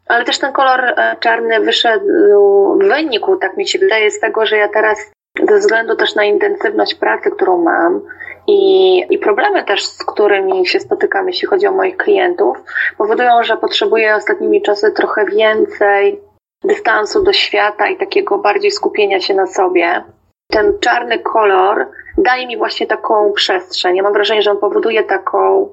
Ale 0.08 0.24
też 0.24 0.38
ten 0.38 0.52
kolor 0.52 0.80
e, 0.84 1.16
czarny 1.20 1.60
wyszedł 1.60 2.06
w 2.80 2.88
wyniku, 2.88 3.36
tak 3.36 3.56
mi 3.56 3.68
się 3.68 3.78
wydaje, 3.78 4.10
z 4.10 4.20
tego, 4.20 4.46
że 4.46 4.56
ja 4.56 4.68
teraz 4.68 5.12
ze 5.48 5.58
względu 5.58 5.96
też 5.96 6.14
na 6.14 6.24
intensywność 6.24 6.94
pracy, 6.94 7.30
którą 7.30 7.58
mam 7.62 8.00
i, 8.46 8.98
i 9.10 9.18
problemy 9.18 9.64
też, 9.64 9.86
z 9.86 10.04
którymi 10.04 10.66
się 10.66 10.80
spotykam, 10.80 11.26
jeśli 11.28 11.48
chodzi 11.48 11.66
o 11.66 11.72
moich 11.72 11.96
klientów, 11.96 12.56
powodują, 12.98 13.42
że 13.42 13.56
potrzebuję 13.56 14.16
ostatnimi 14.16 14.62
czasy 14.62 14.92
trochę 14.92 15.24
więcej 15.24 16.20
dystansu 16.64 17.22
do 17.22 17.32
świata 17.32 17.88
i 17.88 17.96
takiego 17.96 18.38
bardziej 18.38 18.70
skupienia 18.70 19.20
się 19.20 19.34
na 19.34 19.46
sobie. 19.46 20.02
Ten 20.50 20.78
czarny 20.80 21.18
kolor 21.18 21.86
daje 22.18 22.46
mi 22.46 22.56
właśnie 22.56 22.86
taką 22.86 23.32
przestrzeń. 23.32 23.96
Ja 23.96 24.02
mam 24.02 24.12
wrażenie, 24.12 24.42
że 24.42 24.50
on 24.50 24.58
powoduje 24.58 25.04
taką 25.04 25.70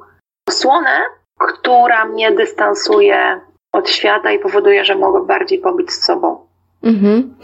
osłonę, 0.49 0.99
która 1.39 2.05
mnie 2.05 2.31
dystansuje 2.31 3.41
od 3.73 3.89
świata 3.89 4.31
i 4.31 4.39
powoduje, 4.39 4.85
że 4.85 4.95
mogę 4.95 5.25
bardziej 5.25 5.59
pobyć 5.59 5.91
z 5.91 6.05
sobą. 6.05 6.47
Mhm. 6.83 7.35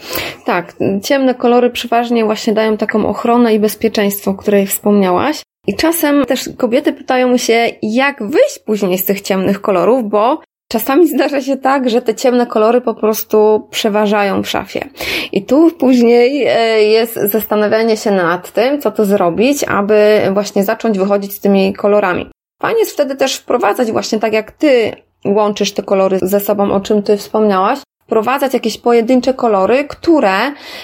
Tak, 0.45 0.65
ciemne 1.03 1.35
kolory 1.35 1.69
przeważnie 1.69 2.25
właśnie 2.25 2.53
dają 2.53 2.77
taką 2.77 3.05
ochronę 3.05 3.53
i 3.53 3.59
bezpieczeństwo, 3.59 4.31
o 4.31 4.33
której 4.33 4.67
wspomniałaś. 4.67 5.41
I 5.67 5.75
czasem 5.75 6.25
też 6.25 6.50
kobiety 6.57 6.93
pytają 6.93 7.38
się, 7.38 7.67
jak 7.81 8.23
wyjść 8.23 8.59
później 8.65 8.97
z 8.97 9.05
tych 9.05 9.21
ciemnych 9.21 9.61
kolorów, 9.61 10.03
bo 10.03 10.41
czasami 10.71 11.07
zdarza 11.07 11.41
się 11.41 11.57
tak, 11.57 11.89
że 11.89 12.01
te 12.01 12.15
ciemne 12.15 12.45
kolory 12.47 12.81
po 12.81 12.93
prostu 12.93 13.67
przeważają 13.71 14.43
w 14.43 14.49
szafie. 14.49 14.89
I 15.31 15.45
tu 15.45 15.71
później 15.71 16.45
e, 16.47 16.83
jest 16.83 17.15
zastanawianie 17.15 17.97
się 17.97 18.11
nad 18.11 18.51
tym, 18.51 18.81
co 18.81 18.91
to 18.91 19.05
zrobić, 19.05 19.63
aby 19.63 20.21
właśnie 20.33 20.63
zacząć 20.63 20.99
wychodzić 20.99 21.33
z 21.33 21.39
tymi 21.39 21.73
kolorami. 21.73 22.29
Fajnie 22.61 22.79
jest 22.79 22.91
wtedy 22.91 23.15
też 23.15 23.35
wprowadzać 23.35 23.91
właśnie 23.91 24.19
tak 24.19 24.33
jak 24.33 24.51
ty 24.51 24.91
łączysz 25.25 25.71
te 25.73 25.83
kolory 25.83 26.19
ze 26.21 26.39
sobą, 26.39 26.71
o 26.71 26.79
czym 26.79 27.03
ty 27.03 27.17
wspomniałaś, 27.17 27.79
wprowadzać 28.03 28.53
jakieś 28.53 28.77
pojedyncze 28.77 29.33
kolory, 29.33 29.83
które 29.83 30.37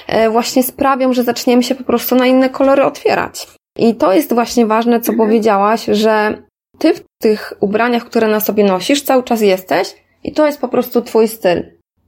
e, 0.08 0.30
właśnie 0.30 0.64
sprawią, 0.64 1.14
że 1.14 1.24
zaczniemy 1.24 1.64
się 1.64 1.76
po 1.76 1.84
prostu 1.84 2.16
na 2.16 2.26
inne 2.26 2.50
kolory 2.50 2.84
otwierać. 2.84 3.48
I 3.78 3.96
to 3.96 4.14
jest 4.14 4.34
właśnie 4.34 4.66
ważne, 4.66 5.00
co 5.00 5.12
mhm. 5.12 5.30
powiedziałaś, 5.30 5.86
że 5.86 6.47
ty 6.80 6.94
w 6.94 7.04
tych 7.22 7.54
ubraniach, 7.60 8.04
które 8.04 8.28
na 8.28 8.40
sobie 8.40 8.64
nosisz, 8.64 9.02
cały 9.02 9.24
czas 9.24 9.42
jesteś 9.42 9.96
i 10.24 10.34
to 10.34 10.46
jest 10.46 10.62
po 10.62 10.68
prostu 10.68 11.02
twój 11.02 11.28
styl. 11.28 11.64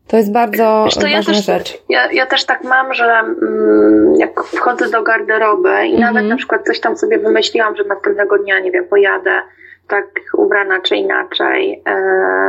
To 0.07 0.17
jest 0.17 0.31
bardzo 0.31 0.81
Wiesz, 0.85 0.95
to 0.95 1.01
ważna 1.01 1.17
ja 1.17 1.23
też, 1.23 1.45
rzecz. 1.45 1.83
Ja, 1.89 2.11
ja 2.11 2.25
też 2.25 2.45
tak 2.45 2.63
mam, 2.63 2.93
że 2.93 3.05
mm, 3.05 4.15
jak 4.17 4.43
wchodzę 4.43 4.89
do 4.89 5.03
garderoby 5.03 5.69
i 5.69 5.95
mhm. 5.95 5.99
nawet 5.99 6.29
na 6.29 6.35
przykład 6.35 6.65
coś 6.65 6.79
tam 6.79 6.97
sobie 6.97 7.19
wymyśliłam, 7.19 7.75
że 7.75 7.83
następnego 7.83 8.37
dnia, 8.37 8.59
nie 8.59 8.71
wiem, 8.71 8.85
pojadę 8.87 9.41
tak 9.87 10.05
ubrana 10.33 10.81
czy 10.81 10.95
inaczej 10.95 11.81
e, 11.85 11.93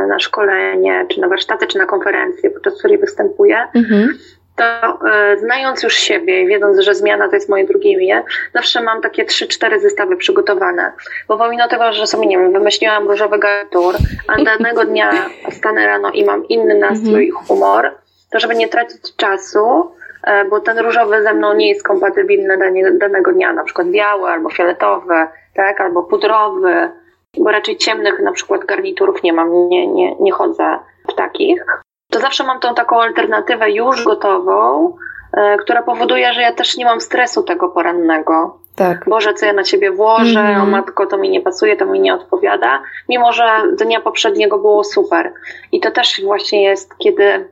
na 0.07 0.19
szkolenie, 0.19 1.05
czy 1.09 1.21
na 1.21 1.27
warsztaty, 1.27 1.67
czy 1.67 1.77
na 1.77 1.85
konferencję, 1.85 2.49
podczas 2.49 2.79
której 2.79 2.97
występuję, 2.97 3.67
mhm 3.75 4.17
to 4.55 4.63
e, 4.63 5.37
znając 5.37 5.83
już 5.83 5.93
siebie 5.93 6.41
i 6.41 6.47
wiedząc, 6.47 6.79
że 6.79 6.95
zmiana 6.95 7.29
to 7.29 7.35
jest 7.35 7.49
moje 7.49 7.65
drugie 7.65 7.91
imię, 7.91 8.23
zawsze 8.53 8.81
mam 8.81 9.01
takie 9.01 9.25
trzy, 9.25 9.47
cztery 9.47 9.79
zestawy 9.79 10.17
przygotowane. 10.17 10.91
Bo 11.27 11.37
pomimo 11.37 11.67
tego, 11.67 11.93
że 11.93 12.07
sobie, 12.07 12.27
nie 12.27 12.37
wiem, 12.37 12.51
wymyśliłam 12.51 13.07
różowy 13.07 13.39
garnitur, 13.39 13.95
a 14.27 14.43
danego 14.57 14.85
dnia 14.85 15.11
stanę 15.51 15.87
rano 15.87 16.11
i 16.11 16.25
mam 16.25 16.47
inny 16.47 16.75
nastrój 16.75 17.27
i 17.27 17.31
humor, 17.31 17.91
to 18.31 18.39
żeby 18.39 18.55
nie 18.55 18.67
tracić 18.67 19.15
czasu, 19.15 19.91
e, 20.23 20.45
bo 20.45 20.59
ten 20.59 20.79
różowy 20.79 21.23
ze 21.23 21.33
mną 21.33 21.53
nie 21.53 21.69
jest 21.69 21.83
kompatybilny 21.83 22.57
danego 22.99 23.33
dnia, 23.33 23.53
na 23.53 23.63
przykład 23.63 23.87
biały 23.87 24.29
albo 24.29 24.49
fioletowy, 24.49 25.27
tak, 25.55 25.81
albo 25.81 26.03
pudrowy, 26.03 26.91
bo 27.37 27.51
raczej 27.51 27.77
ciemnych 27.77 28.19
na 28.19 28.31
przykład 28.31 28.65
garniturów 28.65 29.23
nie 29.23 29.33
mam, 29.33 29.69
nie, 29.69 29.87
nie, 29.87 30.15
nie 30.15 30.31
chodzę 30.31 30.79
w 31.09 31.13
takich 31.13 31.65
to 32.11 32.19
zawsze 32.19 32.43
mam 32.43 32.59
tą 32.59 32.75
taką 32.75 33.01
alternatywę 33.01 33.71
już 33.71 34.03
gotową, 34.03 34.93
e, 35.33 35.57
która 35.57 35.83
powoduje, 35.83 36.33
że 36.33 36.41
ja 36.41 36.53
też 36.53 36.77
nie 36.77 36.85
mam 36.85 37.01
stresu 37.01 37.43
tego 37.43 37.69
porannego. 37.69 38.61
Tak. 38.75 39.05
Boże, 39.09 39.33
co 39.33 39.45
ja 39.45 39.53
na 39.53 39.63
ciebie 39.63 39.91
włożę, 39.91 40.39
mm. 40.39 40.61
o 40.61 40.65
matko, 40.65 41.05
to 41.05 41.17
mi 41.17 41.29
nie 41.29 41.41
pasuje, 41.41 41.77
to 41.77 41.85
mi 41.85 41.99
nie 41.99 42.13
odpowiada, 42.13 42.81
mimo 43.09 43.33
że 43.33 43.43
dnia 43.77 44.01
poprzedniego 44.01 44.57
było 44.57 44.83
super. 44.83 45.33
I 45.71 45.79
to 45.79 45.91
też 45.91 46.21
właśnie 46.23 46.63
jest, 46.63 46.97
kiedy 46.97 47.49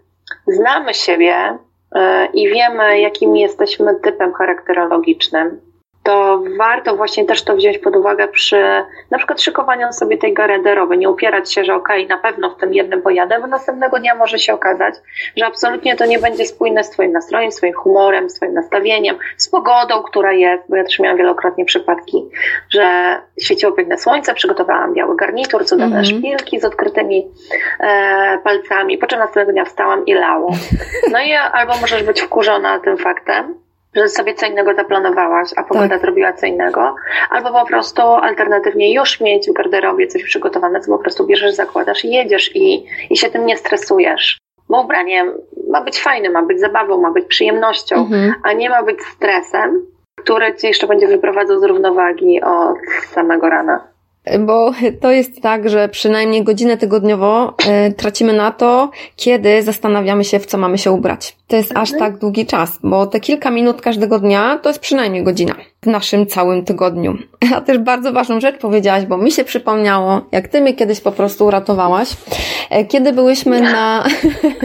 znamy 0.48 0.94
siebie 0.94 1.58
e, 1.96 2.26
i 2.26 2.50
wiemy, 2.50 3.00
jakim 3.00 3.36
jesteśmy 3.36 3.96
typem 3.96 4.34
charakterologicznym, 4.34 5.62
to 6.04 6.44
warto 6.58 6.96
właśnie 6.96 7.26
też 7.26 7.44
to 7.44 7.56
wziąć 7.56 7.78
pod 7.78 7.96
uwagę 7.96 8.28
przy 8.28 8.84
na 9.12 9.18
przykład 9.18 9.42
szykowaniu 9.42 9.94
sobie 9.94 10.18
tej 10.18 10.34
garderoby. 10.34 10.98
Nie 10.98 11.10
upierać 11.10 11.54
się, 11.54 11.64
że 11.64 11.76
okej, 11.76 12.06
okay, 12.06 12.18
na 12.18 12.22
pewno 12.22 12.50
w 12.50 12.58
tym 12.58 12.74
jednym 12.74 13.02
pojadę, 13.02 13.40
bo 13.42 13.48
następnego 13.48 14.00
dnia 14.00 14.16
może 14.16 14.40
się 14.40 14.54
okazać, 14.54 14.96
że 15.38 15.46
absolutnie 15.46 15.96
to 15.96 16.06
nie 16.06 16.20
będzie 16.20 16.46
spójne 16.46 16.84
z 16.84 16.90
Twoim 16.90 17.12
nastrojem, 17.12 17.52
Twoim 17.52 17.74
humorem, 17.74 18.30
z 18.30 18.34
Twoim 18.34 18.54
nastawieniem, 18.54 19.18
z 19.38 19.50
pogodą, 19.50 20.04
która 20.04 20.34
jest, 20.34 20.64
bo 20.70 20.76
ja 20.76 20.84
też 20.84 21.00
miałam 21.00 21.18
wielokrotnie 21.18 21.66
przypadki, 21.66 22.30
że 22.70 23.18
świeciło 23.42 23.72
piękne 23.72 23.98
słońce, 23.98 24.34
przygotowałam 24.34 24.94
biały 24.94 25.16
garnitur, 25.16 25.66
cudowne 25.66 25.96
mm 25.96 26.04
-hmm. 26.04 26.18
szpilki 26.18 26.60
z 26.60 26.66
odkrytymi 26.66 27.28
e, 27.80 28.40
palcami, 28.44 28.98
po 28.98 29.08
czym 29.08 29.20
następnego 29.20 29.52
dnia 29.52 29.66
wstałam 29.66 30.06
i 30.06 30.14
lało. 30.14 30.52
No 31.12 31.20
i 31.20 31.34
albo 31.34 31.74
możesz 31.82 32.04
być 32.04 32.22
wkurzona 32.22 32.80
tym 32.80 32.98
faktem, 32.98 33.56
że 33.96 34.10
sobie 34.10 34.34
co 34.34 34.46
innego 34.46 34.74
zaplanowałaś, 34.76 35.50
a 35.56 35.64
pogoda 35.64 35.90
tak. 35.90 36.02
zrobiła 36.02 36.34
co 36.34 36.46
innego, 36.46 36.96
albo 37.30 37.52
po 37.52 37.66
prostu 37.66 38.02
alternatywnie 38.02 38.94
już 38.94 39.22
mieć 39.22 39.50
w 39.50 39.54
garderobie 39.54 40.08
coś 40.08 40.24
przygotowane, 40.24 40.80
co 40.80 40.92
po 40.92 41.00
prostu 41.00 41.26
bierzesz, 41.26 41.54
zakładasz 41.54 42.06
i 42.06 42.10
jedziesz 42.10 42.56
i, 42.56 42.86
i 43.10 43.18
się 43.18 43.30
tym 43.30 43.46
nie 43.46 43.58
stresujesz. 43.58 44.38
Bo 44.70 44.82
ubranie 44.82 45.26
ma 45.70 45.82
być 45.82 46.02
fajne, 46.02 46.30
ma 46.30 46.44
być 46.44 46.60
zabawą, 46.60 47.02
ma 47.02 47.12
być 47.12 47.26
przyjemnością, 47.26 47.96
mhm. 47.96 48.34
a 48.44 48.54
nie 48.54 48.70
ma 48.70 48.84
być 48.84 49.02
stresem, 49.02 49.86
który 50.16 50.56
ci 50.56 50.68
jeszcze 50.68 50.88
będzie 50.88 51.08
wyprowadzał 51.08 51.60
z 51.60 51.64
równowagi 51.64 52.42
od 52.42 52.78
samego 53.14 53.50
rana 53.50 53.89
bo 54.40 54.72
to 55.02 55.12
jest 55.12 55.42
tak, 55.42 55.70
że 55.70 55.90
przynajmniej 55.90 56.44
godzinę 56.44 56.78
tygodniowo 56.78 57.56
y, 57.88 57.94
tracimy 57.94 58.34
na 58.34 58.52
to, 58.52 58.92
kiedy 59.16 59.64
zastanawiamy 59.64 60.24
się, 60.24 60.40
w 60.40 60.46
co 60.46 60.58
mamy 60.58 60.78
się 60.78 60.92
ubrać. 60.92 61.36
To 61.48 61.56
jest 61.56 61.72
mhm. 61.72 61.84
aż 61.84 61.92
tak 62.00 62.18
długi 62.18 62.46
czas, 62.46 62.80
bo 62.84 63.08
te 63.08 63.20
kilka 63.20 63.52
minut 63.52 63.82
każdego 63.82 64.20
dnia 64.20 64.60
to 64.64 64.70
jest 64.70 64.80
przynajmniej 64.80 65.24
godzina 65.24 65.56
w 65.82 65.88
naszym 65.88 66.28
całym 66.28 66.66
tygodniu. 66.66 67.18
A 67.56 67.62
też 67.62 67.78
bardzo 67.78 68.14
ważną 68.14 68.40
rzecz 68.40 68.58
powiedziałaś, 68.58 69.06
bo 69.06 69.18
mi 69.18 69.32
się 69.32 69.44
przypomniało, 69.44 70.22
jak 70.32 70.48
ty 70.48 70.62
mnie 70.62 70.74
kiedyś 70.74 71.02
po 71.02 71.12
prostu 71.12 71.46
uratowałaś, 71.46 72.10
e, 72.70 72.86
kiedy 72.86 73.14
byłyśmy 73.14 73.62
na, 73.62 74.06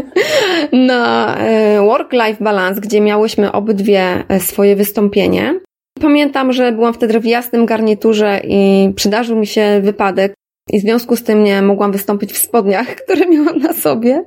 na 0.72 1.34
e, 1.36 1.80
work-life 1.80 2.44
balance, 2.44 2.80
gdzie 2.80 3.00
miałyśmy 3.00 3.52
obydwie 3.52 4.24
swoje 4.38 4.76
wystąpienie 4.76 5.54
Pamiętam, 6.00 6.52
że 6.52 6.72
byłam 6.72 6.94
wtedy 6.94 7.20
w 7.20 7.24
jasnym 7.24 7.66
garniturze 7.66 8.40
i 8.44 8.92
przydarzył 8.96 9.36
mi 9.36 9.46
się 9.46 9.80
wypadek. 9.82 10.34
I 10.70 10.78
w 10.78 10.82
związku 10.82 11.16
z 11.16 11.22
tym 11.22 11.44
nie 11.44 11.62
mogłam 11.62 11.92
wystąpić 11.92 12.32
w 12.32 12.38
spodniach, 12.38 12.86
które 13.04 13.26
miałam 13.26 13.58
na 13.58 13.72
sobie. 13.72 14.24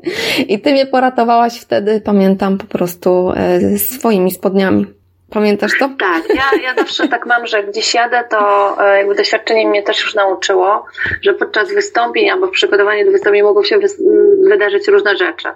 I 0.47 0.59
ty 0.59 0.71
mnie 0.71 0.85
poratowałaś 0.85 1.59
wtedy, 1.59 2.01
pamiętam, 2.01 2.57
po 2.57 2.65
prostu 2.65 3.31
e, 3.35 3.77
swoimi 3.77 4.31
spodniami. 4.31 4.85
Pamiętasz 5.29 5.71
to? 5.79 5.89
Tak, 5.99 6.23
ja, 6.35 6.61
ja 6.63 6.75
zawsze 6.75 7.07
tak 7.07 7.25
mam, 7.25 7.47
że 7.47 7.63
gdzieś 7.63 7.93
jadę, 7.93 8.23
to 8.29 8.75
e, 8.85 8.97
jakby 8.97 9.15
doświadczenie 9.15 9.67
mnie 9.67 9.83
też 9.83 10.03
już 10.03 10.15
nauczyło, 10.15 10.85
że 11.21 11.33
podczas 11.33 11.73
wystąpień 11.73 12.29
albo 12.29 12.47
w 12.47 12.51
przygotowaniu 12.51 13.05
do 13.05 13.11
wystąpień 13.11 13.43
mogą 13.43 13.63
się 13.63 13.79
wydarzyć 14.49 14.87
różne 14.87 15.17
rzeczy. 15.17 15.47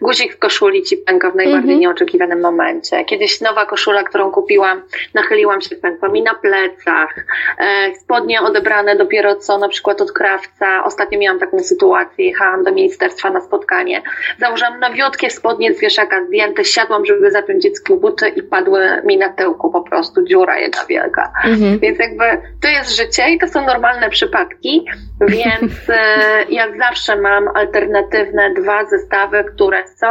Guzik 0.00 0.34
w 0.34 0.38
koszuli 0.38 0.82
ci 0.82 0.96
pęka 0.96 1.30
w 1.30 1.34
najbardziej 1.34 1.64
mm 1.64 1.76
-hmm. 1.76 1.80
nieoczekiwanym 1.80 2.40
momencie. 2.40 3.04
Kiedyś 3.04 3.40
nowa 3.40 3.66
koszula, 3.66 4.02
którą 4.02 4.30
kupiłam, 4.30 4.82
nachyliłam 5.14 5.60
się, 5.60 5.76
pękła 5.76 6.08
mi 6.08 6.22
na 6.22 6.34
plecach. 6.34 7.14
E, 7.58 7.94
spodnie 7.94 8.40
odebrane 8.40 8.96
dopiero 8.96 9.36
co, 9.36 9.58
na 9.58 9.68
przykład 9.68 10.00
od 10.00 10.12
krawca. 10.12 10.84
Ostatnio 10.84 11.18
miałam 11.18 11.40
taką 11.40 11.58
sytuację, 11.58 12.26
jechałam 12.26 12.64
do 12.64 12.72
ministerstwa 12.72 13.30
na 13.30 13.40
spotkanie. 13.40 14.02
Założyłam 14.38 14.80
nowiutkie 14.80 15.30
spodnie 15.30 15.74
z 15.74 15.80
wieszaka 15.80 16.24
zdjęte, 16.24 16.64
siadłam, 16.64 17.06
żeby 17.06 17.30
zapiąć 17.30 17.62
dziecku 17.62 17.96
buty 17.96 18.28
i 18.28 18.42
padły 18.42 18.80
mi 19.04 19.19
na 19.20 19.28
tyłku 19.28 19.70
po 19.70 19.82
prostu 19.82 20.24
dziura 20.24 20.58
jedna 20.58 20.84
wielka. 20.88 21.32
Mhm. 21.44 21.78
Więc 21.78 21.98
jakby 21.98 22.24
to 22.62 22.68
jest 22.68 22.96
życie 22.96 23.30
i 23.30 23.38
to 23.38 23.48
są 23.48 23.66
normalne 23.66 24.10
przypadki, 24.10 24.86
więc 25.28 25.72
e, 25.88 26.44
ja 26.48 26.66
zawsze 26.78 27.16
mam 27.16 27.48
alternatywne 27.54 28.54
dwa 28.54 28.84
zestawy, 28.84 29.44
które 29.44 29.88
są, 29.88 30.06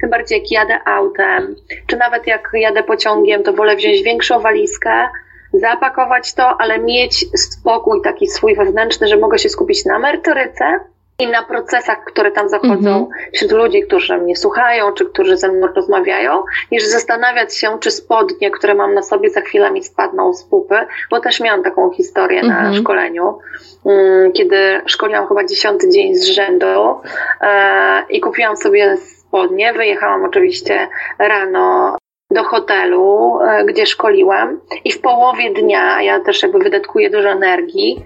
tym 0.00 0.10
bardziej 0.10 0.38
jak 0.38 0.50
jadę 0.50 0.78
autem, 0.84 1.54
czy 1.86 1.96
nawet 1.96 2.26
jak 2.26 2.50
jadę 2.54 2.82
pociągiem, 2.82 3.42
to 3.42 3.52
wolę 3.52 3.76
wziąć 3.76 4.02
większą 4.02 4.40
walizkę, 4.40 5.08
zapakować 5.52 6.34
to, 6.34 6.60
ale 6.60 6.78
mieć 6.78 7.38
spokój 7.38 8.02
taki 8.02 8.26
swój 8.26 8.56
wewnętrzny, 8.56 9.08
że 9.08 9.16
mogę 9.16 9.38
się 9.38 9.48
skupić 9.48 9.84
na 9.84 9.98
merytoryce, 9.98 10.80
i 11.22 11.26
na 11.26 11.42
procesach, 11.42 12.04
które 12.04 12.30
tam 12.30 12.48
zachodzą 12.48 12.90
mm 12.90 13.04
-hmm. 13.04 13.08
wśród 13.34 13.52
ludzi, 13.52 13.82
którzy 13.82 14.18
mnie 14.18 14.36
słuchają, 14.36 14.92
czy 14.92 15.04
którzy 15.06 15.36
ze 15.36 15.48
mną 15.48 15.66
rozmawiają, 15.76 16.42
niż 16.70 16.84
zastanawiać 16.84 17.56
się, 17.56 17.78
czy 17.80 17.90
spodnie, 17.90 18.50
które 18.50 18.74
mam 18.74 18.94
na 18.94 19.02
sobie, 19.02 19.30
za 19.30 19.40
chwilę 19.40 19.70
mi 19.70 19.84
spadną 19.84 20.34
z 20.34 20.44
pupy, 20.44 20.86
bo 21.10 21.20
też 21.20 21.40
miałam 21.40 21.62
taką 21.62 21.90
historię 21.90 22.40
mm 22.40 22.52
-hmm. 22.52 22.54
na 22.54 22.60
mhm. 22.60 22.82
szkoleniu, 22.82 23.38
kiedy 24.34 24.80
szkoliłam 24.86 25.28
chyba 25.28 25.44
dziesiąty 25.44 25.90
dzień 25.90 26.14
z 26.14 26.26
rzędu 26.26 27.00
e, 27.40 28.04
i 28.10 28.20
kupiłam 28.20 28.56
sobie 28.56 28.96
spodnie, 28.96 29.72
wyjechałam 29.72 30.24
oczywiście 30.24 30.88
rano 31.18 31.97
do 32.30 32.44
hotelu, 32.44 33.38
e, 33.42 33.64
gdzie 33.64 33.86
szkoliłam 33.86 34.60
i 34.84 34.92
w 34.92 35.00
połowie 35.00 35.54
dnia, 35.54 36.02
ja 36.02 36.20
też 36.20 36.42
jakby 36.42 36.58
wydatkuję 36.58 37.10
dużo 37.10 37.28
energii, 37.28 38.04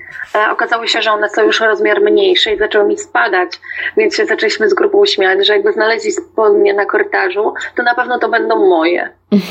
okazało 0.52 0.86
się, 0.86 1.02
że 1.02 1.12
one 1.12 1.28
są 1.28 1.42
już 1.42 1.60
rozmiar 1.60 2.00
mniejsze 2.00 2.52
i 2.52 2.58
zaczęły 2.58 2.88
mi 2.88 2.98
spadać, 2.98 3.60
więc 3.96 4.16
się 4.16 4.26
zaczęliśmy 4.26 4.68
z 4.68 4.74
grupą 4.74 5.06
śmiać, 5.06 5.46
że 5.46 5.52
jakby 5.52 5.72
znaleźli 5.72 6.12
spodnie 6.12 6.74
na 6.74 6.86
korytarzu, 6.86 7.54
to 7.76 7.82
na 7.82 7.94
pewno 7.94 8.18
to 8.18 8.28
będą 8.28 8.68
moje. 8.68 9.10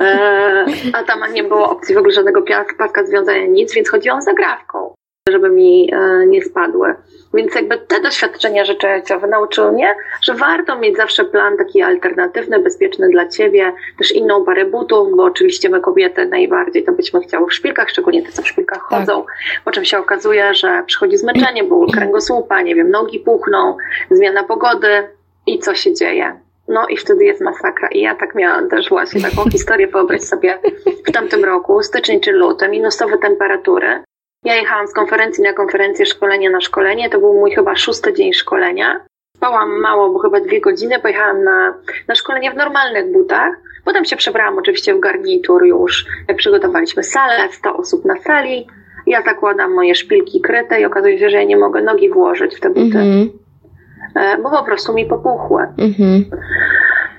E, 0.00 0.64
a 0.92 1.02
tam 1.02 1.32
nie 1.32 1.44
było 1.44 1.70
opcji 1.70 1.94
w 1.94 1.98
ogóle 1.98 2.12
żadnego 2.12 2.42
paska 2.78 3.04
związania, 3.04 3.46
nic, 3.46 3.74
więc 3.74 3.90
chodziłam 3.90 4.22
z 4.22 4.24
zagrawką. 4.24 4.94
Żeby 5.32 5.50
mi 5.50 5.90
e, 5.92 6.26
nie 6.26 6.42
spadły. 6.42 6.94
Więc 7.34 7.54
jakby 7.54 7.78
te 7.78 8.00
doświadczenia 8.00 8.64
życiowe 8.64 9.26
nauczyły 9.26 9.72
mnie, 9.72 9.94
że 10.22 10.34
warto 10.34 10.78
mieć 10.78 10.96
zawsze 10.96 11.24
plan 11.24 11.56
taki 11.56 11.82
alternatywny, 11.82 12.58
bezpieczny 12.58 13.08
dla 13.08 13.28
ciebie, 13.28 13.72
też 13.98 14.12
inną 14.12 14.44
parę 14.44 14.64
butów, 14.64 15.16
bo 15.16 15.24
oczywiście 15.24 15.68
my 15.68 15.80
kobiety 15.80 16.26
najbardziej 16.26 16.84
to 16.84 16.92
byśmy 16.92 17.20
chciały 17.20 17.46
w 17.46 17.54
szpilkach, 17.54 17.90
szczególnie 17.90 18.22
te, 18.22 18.32
co 18.32 18.42
w 18.42 18.48
szpilkach 18.48 18.78
tak. 18.78 18.98
chodzą, 18.98 19.24
po 19.64 19.70
czym 19.70 19.84
się 19.84 19.98
okazuje, 19.98 20.54
że 20.54 20.82
przychodzi 20.86 21.16
zmęczenie, 21.16 21.64
ból 21.64 21.90
kręgosłupa, 21.90 22.62
nie 22.62 22.74
wiem, 22.74 22.90
nogi 22.90 23.20
puchną, 23.20 23.76
zmiana 24.10 24.44
pogody 24.44 25.08
i 25.46 25.58
co 25.58 25.74
się 25.74 25.94
dzieje? 25.94 26.40
No 26.68 26.86
i 26.86 26.96
wtedy 26.96 27.24
jest 27.24 27.40
masakra. 27.40 27.88
I 27.88 28.00
ja 28.00 28.14
tak 28.14 28.34
miałam 28.34 28.68
też 28.68 28.88
właśnie 28.88 29.22
taką 29.22 29.50
historię, 29.52 29.86
wyobraź 29.86 30.22
sobie, 30.22 30.58
w 31.06 31.12
tamtym 31.12 31.44
roku, 31.44 31.82
styczeń 31.82 32.20
czy 32.20 32.32
luty, 32.32 32.68
minusowe 32.68 33.18
temperatury. 33.18 34.02
Ja 34.44 34.54
jechałam 34.54 34.86
z 34.86 34.92
konferencji 34.92 35.44
na 35.44 35.52
konferencję, 35.52 36.06
szkolenie 36.06 36.50
na 36.50 36.60
szkolenie. 36.60 37.10
To 37.10 37.18
był 37.18 37.34
mój 37.34 37.50
chyba 37.50 37.76
szósty 37.76 38.12
dzień 38.12 38.32
szkolenia. 38.32 39.00
Spałam 39.36 39.80
mało, 39.80 40.10
bo 40.10 40.18
chyba 40.18 40.40
dwie 40.40 40.60
godziny. 40.60 41.00
Pojechałam 41.00 41.44
na, 41.44 41.74
na 42.08 42.14
szkolenie 42.14 42.50
w 42.50 42.56
normalnych 42.56 43.12
butach. 43.12 43.52
Potem 43.84 44.04
się 44.04 44.16
przebrałam 44.16 44.58
oczywiście 44.58 44.94
w 44.94 45.00
garnitur 45.00 45.64
już. 45.64 46.06
Jak 46.28 46.36
przygotowaliśmy 46.36 47.02
salę, 47.02 47.48
100 47.52 47.76
osób 47.76 48.04
na 48.04 48.16
sali. 48.16 48.66
Ja 49.06 49.22
zakładam 49.22 49.74
moje 49.74 49.94
szpilki 49.94 50.40
kryte 50.40 50.80
i 50.80 50.84
okazuje 50.84 51.18
się, 51.18 51.30
że 51.30 51.36
ja 51.36 51.44
nie 51.44 51.56
mogę 51.56 51.82
nogi 51.82 52.10
włożyć 52.10 52.56
w 52.56 52.60
te 52.60 52.68
buty. 52.68 52.98
Mm 52.98 53.28
-hmm. 53.28 54.42
Bo 54.42 54.50
po 54.50 54.64
prostu 54.64 54.94
mi 54.94 55.06
popuchły. 55.06 55.62
Mm 55.62 55.92
-hmm. 55.92 56.24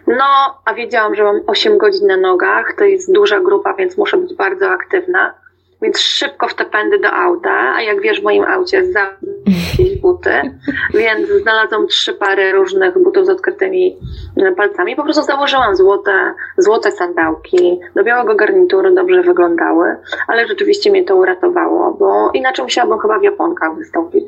No, 0.07 0.59
a 0.65 0.73
wiedziałam, 0.73 1.15
że 1.15 1.23
mam 1.23 1.41
8 1.47 1.77
godzin 1.77 2.07
na 2.07 2.17
nogach. 2.17 2.73
To 2.77 2.83
jest 2.83 3.13
duża 3.13 3.39
grupa, 3.39 3.73
więc 3.73 3.97
muszę 3.97 4.17
być 4.17 4.35
bardzo 4.35 4.69
aktywna. 4.69 5.33
Więc 5.81 5.99
szybko 5.99 6.47
w 6.47 6.55
te 6.55 6.65
pędy 6.65 6.99
do 6.99 7.11
auta, 7.11 7.73
a 7.75 7.81
jak 7.81 8.01
wiesz, 8.01 8.21
w 8.21 8.23
moim 8.23 8.43
aucie 8.43 8.91
za 8.91 8.99
jakieś 9.47 9.97
buty, 10.01 10.31
więc 10.93 11.29
znalazłam 11.41 11.87
trzy 11.87 12.13
pary 12.13 12.51
różnych 12.51 13.03
butów 13.03 13.25
z 13.25 13.29
odkrytymi 13.29 13.97
e, 14.37 14.51
palcami. 14.51 14.95
Po 14.95 15.03
prostu 15.03 15.23
założyłam 15.23 15.75
złote, 15.75 16.33
złote 16.57 16.91
sandałki. 16.91 17.79
Do 17.95 18.03
białego 18.03 18.35
garnituru 18.35 18.95
dobrze 18.95 19.21
wyglądały, 19.21 19.95
ale 20.27 20.47
rzeczywiście 20.47 20.91
mnie 20.91 21.03
to 21.03 21.15
uratowało, 21.15 21.93
bo 21.93 22.31
inaczej 22.33 22.63
musiałabym 22.63 22.99
chyba 22.99 23.19
w 23.19 23.23
Japonkach 23.23 23.75
wystąpić. 23.75 24.23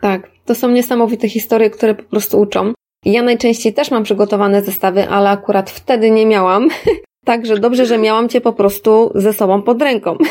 Tak, 0.00 0.22
to 0.46 0.54
są 0.54 0.68
niesamowite 0.68 1.28
historie, 1.28 1.70
które 1.70 1.94
po 1.94 2.02
prostu 2.02 2.40
uczą. 2.40 2.72
Ja 3.04 3.22
najczęściej 3.22 3.74
też 3.74 3.90
mam 3.90 4.02
przygotowane 4.02 4.62
zestawy, 4.62 5.08
ale 5.08 5.30
akurat 5.30 5.70
wtedy 5.70 6.10
nie 6.10 6.26
miałam. 6.26 6.68
Także 7.24 7.58
dobrze, 7.58 7.86
że 7.86 7.98
miałam 7.98 8.28
Cię 8.28 8.40
po 8.40 8.52
prostu 8.52 9.12
ze 9.14 9.32
sobą 9.32 9.62
pod 9.62 9.82
ręką. 9.82 10.16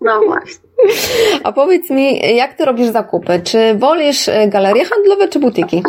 No 0.00 0.20
właśnie. 0.20 0.68
A 1.44 1.52
powiedz 1.52 1.90
mi, 1.90 2.36
jak 2.36 2.54
Ty 2.54 2.64
robisz 2.64 2.86
zakupy? 2.86 3.40
Czy 3.44 3.74
wolisz 3.74 4.28
e, 4.28 4.48
galerie 4.48 4.84
handlowe 4.84 5.28
czy 5.28 5.38
butiki? 5.38 5.82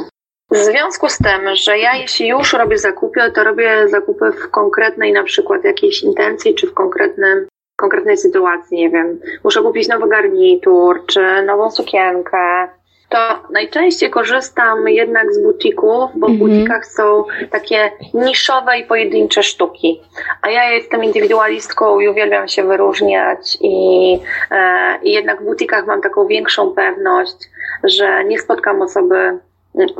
W 0.51 0.58
związku 0.58 1.10
z 1.10 1.17
tym, 1.17 1.55
że 1.55 1.77
ja 1.77 1.96
jeśli 1.96 2.27
już 2.27 2.53
robię 2.53 2.77
zakupy, 2.77 3.31
to 3.36 3.43
robię 3.43 3.89
zakupy 3.89 4.31
w 4.31 4.51
konkretnej 4.51 5.13
na 5.13 5.24
przykład 5.24 5.63
jakiejś 5.63 6.03
intencji, 6.03 6.55
czy 6.55 6.67
w 6.67 6.74
konkretnym, 6.74 7.48
konkretnej 7.75 8.17
sytuacji, 8.17 8.77
nie 8.77 8.89
wiem, 8.89 9.20
muszę 9.43 9.62
kupić 9.62 9.88
nowy 9.88 10.10
garnitur, 10.10 11.05
czy 11.05 11.43
nową 11.46 11.72
sukienkę, 11.72 12.70
to 13.12 13.18
najczęściej 13.53 14.10
korzystam 14.10 14.88
jednak 14.88 15.34
z 15.34 15.44
butików, 15.44 16.12
bo 16.15 16.27
w 16.27 16.30
mhm. 16.30 16.38
butikach 16.38 16.86
są 16.86 17.24
takie 17.51 17.91
niszowe 18.13 18.80
i 18.80 18.84
pojedyncze 18.84 19.44
sztuki. 19.44 20.01
A 20.41 20.50
ja 20.50 20.72
jestem 20.72 21.03
indywidualistką 21.03 22.00
i 22.00 22.08
uwielbiam 22.08 22.48
się 22.48 22.63
wyróżniać 22.63 23.58
i, 23.62 24.20
e, 24.51 25.00
i 25.03 25.12
jednak 25.12 25.41
w 25.41 25.46
butikach 25.46 25.86
mam 25.86 26.01
taką 26.01 26.27
większą 26.27 26.72
pewność, 26.72 27.38
że 27.84 28.24
nie 28.24 28.39
spotkam 28.39 28.82
osoby 28.82 29.39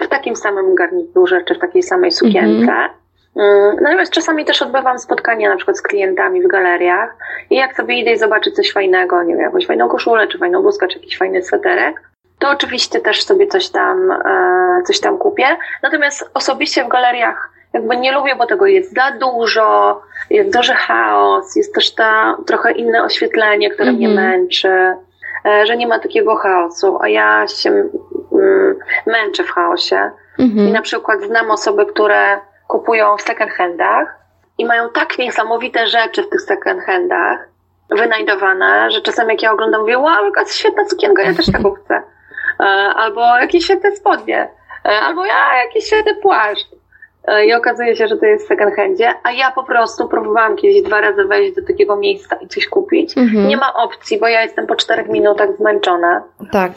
w 0.02 0.08
takim 0.08 0.36
samym 0.36 0.76
garniturze 0.76 1.42
czy 1.48 1.56
w 1.56 1.60
takiej 1.60 1.84
samej 1.84 2.12
sukience. 2.12 2.72
Mhm. 2.72 2.90
Mm, 3.36 3.76
natomiast 3.82 4.12
czasami 4.12 4.46
też 4.46 4.62
odbywam 4.62 5.00
spotkania 5.00 5.50
na 5.50 5.56
przykład 5.56 5.78
z 5.78 5.82
klientami 5.82 6.44
w 6.44 6.48
galeriach 6.48 7.18
i 7.50 7.56
jak 7.56 7.76
sobie 7.76 8.00
idę 8.00 8.12
i 8.12 8.18
zobaczę 8.18 8.52
coś 8.52 8.72
fajnego, 8.72 9.24
nie 9.24 9.34
wiem, 9.34 9.44
jakąś 9.44 9.68
fajną 9.68 9.90
koszulę, 9.90 10.28
czy 10.28 10.38
fajną 10.38 10.62
bluzkę, 10.62 10.88
czy 10.88 11.00
jakiś 11.00 11.18
fajny 11.18 11.44
sweterek, 11.44 12.11
to 12.42 12.50
oczywiście 12.50 13.00
też 13.00 13.24
sobie 13.24 13.48
coś 13.48 13.70
tam, 13.70 14.12
e, 14.12 14.84
coś 14.88 15.00
tam 15.00 15.18
kupię. 15.18 15.58
Natomiast 15.84 16.30
osobiście 16.34 16.84
w 16.84 16.88
galeriach 16.88 17.50
jakby 17.74 17.98
nie 17.98 18.12
lubię, 18.12 18.36
bo 18.36 18.46
tego 18.46 18.66
jest 18.66 18.94
za 18.96 19.12
dużo, 19.12 20.02
jest 20.30 20.54
duży 20.58 20.74
chaos, 20.74 21.56
jest 21.56 21.76
też 21.76 21.96
ta 21.96 22.38
trochę 22.48 22.72
inne 22.72 23.04
oświetlenie, 23.04 23.70
które 23.70 23.90
mm 23.90 23.96
-hmm. 23.96 23.98
mnie 23.98 24.10
mhm. 24.10 24.30
męczy, 24.30 24.96
e, 25.46 25.66
że 25.66 25.78
nie 25.78 25.88
ma 25.88 26.00
takiego 26.00 26.36
chaosu, 26.36 26.98
a 27.02 27.08
ja 27.08 27.48
się 27.48 27.70
mm, 27.70 28.80
męczę 29.08 29.44
w 29.44 29.52
chaosie. 29.52 30.12
Mm 30.40 30.52
-hmm. 30.52 30.70
I 30.70 30.72
na 30.72 30.82
przykład 30.82 31.22
znam 31.22 31.52
osoby, 31.52 31.86
które 31.86 32.40
kupują 32.68 33.18
w 33.18 33.22
second 33.22 33.52
handach 33.52 34.16
i 34.58 34.66
mają 34.66 34.90
tak 34.90 35.18
niesamowite 35.18 35.88
rzeczy 35.88 36.24
w 36.24 36.30
tych 36.30 36.42
second 36.42 36.84
handach, 36.84 37.48
wynajdowane, 37.90 38.92
że 38.92 39.02
czasem 39.02 39.30
jak 39.30 39.42
ja 39.42 39.52
oglądam, 39.52 39.82
mówię, 39.82 40.00
wow, 40.00 40.26
jaka 40.26 40.46
świetna 40.46 40.86
sukienka, 40.86 41.24
ja 41.24 41.34
też 41.34 41.52
taką 41.52 41.72
chcę. 41.72 42.04
E, 42.62 42.66
albo 42.96 43.22
jakieś 43.22 43.64
świetne 43.64 43.96
spodnie, 43.96 44.50
e, 44.86 44.90
albo 44.90 45.26
ja 45.26 45.64
jakiś 45.66 45.86
świetny 45.86 46.16
płaszcz. 46.16 46.68
E, 47.28 47.46
I 47.46 47.54
okazuje 47.54 47.96
się, 47.96 48.08
że 48.08 48.18
to 48.18 48.26
jest 48.26 48.46
w 48.46 48.48
second 48.48 48.76
handzie, 48.76 49.14
a 49.24 49.32
ja 49.32 49.52
po 49.52 49.64
prostu 49.64 50.08
próbowałam 50.08 50.56
kiedyś 50.56 50.82
dwa 50.82 51.02
razy 51.02 51.26
wejść 51.26 51.56
do 51.56 51.68
takiego 51.68 51.96
miejsca 51.96 52.36
i 52.36 52.48
coś 52.48 52.68
kupić. 52.68 53.18
Mhm. 53.18 53.48
Nie 53.48 53.58
ma 53.58 53.74
opcji, 53.74 54.20
bo 54.20 54.28
ja 54.28 54.42
jestem 54.42 54.68
po 54.68 54.76
czterech 54.76 55.08
minutach 55.08 55.50
zmęczona. 55.58 56.24
Tak. 56.52 56.72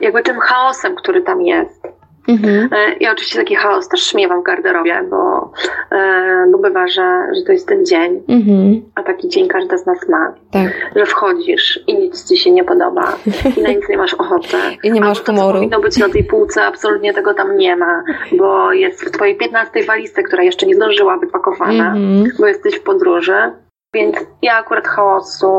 Jakby 0.00 0.22
tym 0.22 0.40
chaosem, 0.40 0.94
który 0.94 1.22
tam 1.22 1.42
jest. 1.42 1.99
Mhm. 2.28 2.68
E, 2.72 2.92
I 2.92 3.08
oczywiście 3.08 3.38
taki 3.38 3.54
chaos 3.56 3.88
też 3.88 4.02
śmiewam 4.02 4.40
w 4.40 4.44
garderobie, 4.44 5.04
bo, 5.10 5.52
e, 5.92 6.46
bo 6.52 6.58
bywa, 6.58 6.88
że, 6.88 7.26
że 7.36 7.42
to 7.46 7.52
jest 7.52 7.68
ten 7.68 7.86
dzień, 7.86 8.22
mhm. 8.28 8.82
a 8.94 9.02
taki 9.02 9.28
dzień 9.28 9.48
każdy 9.48 9.78
z 9.78 9.86
nas 9.86 10.08
ma. 10.08 10.34
Tak. 10.50 10.90
Że 10.96 11.06
wchodzisz 11.06 11.80
i 11.86 11.98
nic 11.98 12.28
ci 12.28 12.36
się 12.36 12.50
nie 12.50 12.64
podoba 12.64 13.16
i 13.56 13.62
na 13.62 13.68
nic 13.68 13.88
nie 13.88 13.96
masz 13.96 14.14
ochoty. 14.14 14.56
I 14.84 14.92
nie 14.92 15.00
masz 15.00 15.24
humoru. 15.24 15.48
To, 15.48 15.54
powinno 15.54 15.80
być 15.80 15.98
na 15.98 16.08
tej 16.08 16.24
półce, 16.24 16.64
absolutnie 16.64 17.14
tego 17.14 17.34
tam 17.34 17.56
nie 17.56 17.76
ma, 17.76 18.02
bo 18.38 18.72
jest 18.72 19.04
w 19.04 19.10
twojej 19.10 19.36
15 19.36 19.84
walizce, 19.84 20.22
która 20.22 20.42
jeszcze 20.42 20.66
nie 20.66 20.74
zdążyła 20.74 21.18
być 21.18 21.30
pakowana, 21.30 21.86
mhm. 21.86 22.24
bo 22.38 22.46
jesteś 22.46 22.74
w 22.74 22.82
podróży. 22.82 23.52
Więc 23.94 24.16
ja 24.42 24.54
akurat 24.54 24.88
chaosu 24.88 25.52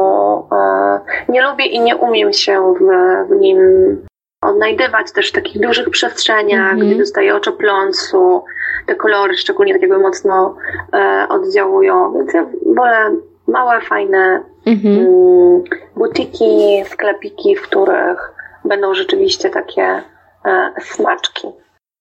e, 0.51 0.99
nie 1.29 1.41
lubię 1.41 1.65
i 1.65 1.79
nie 1.79 1.95
umiem 1.95 2.33
się 2.33 2.73
w, 2.79 2.83
w 3.29 3.39
nim 3.39 3.57
odnajdywać 4.41 5.11
też 5.11 5.29
w 5.29 5.33
takich 5.33 5.61
dużych 5.61 5.89
przestrzeniach, 5.89 6.75
mm-hmm. 6.75 6.85
gdzie 6.85 6.97
dostaje 6.97 7.35
oczopląsu, 7.35 8.43
te 8.85 8.95
kolory 8.95 9.37
szczególnie 9.37 9.73
tak 9.73 9.81
jakby 9.81 9.99
mocno 9.99 10.55
e, 10.93 11.27
oddziałują, 11.29 12.13
więc 12.13 12.33
ja 12.33 12.45
wolę 12.75 13.15
małe, 13.47 13.81
fajne 13.81 14.43
mm-hmm. 14.67 14.99
mm, 14.99 15.63
butiki, 15.95 16.83
sklepiki, 16.85 17.55
w 17.55 17.61
których 17.61 18.31
będą 18.65 18.93
rzeczywiście 18.93 19.49
takie 19.49 20.01
e, 20.45 20.71
smaczki. 20.81 21.47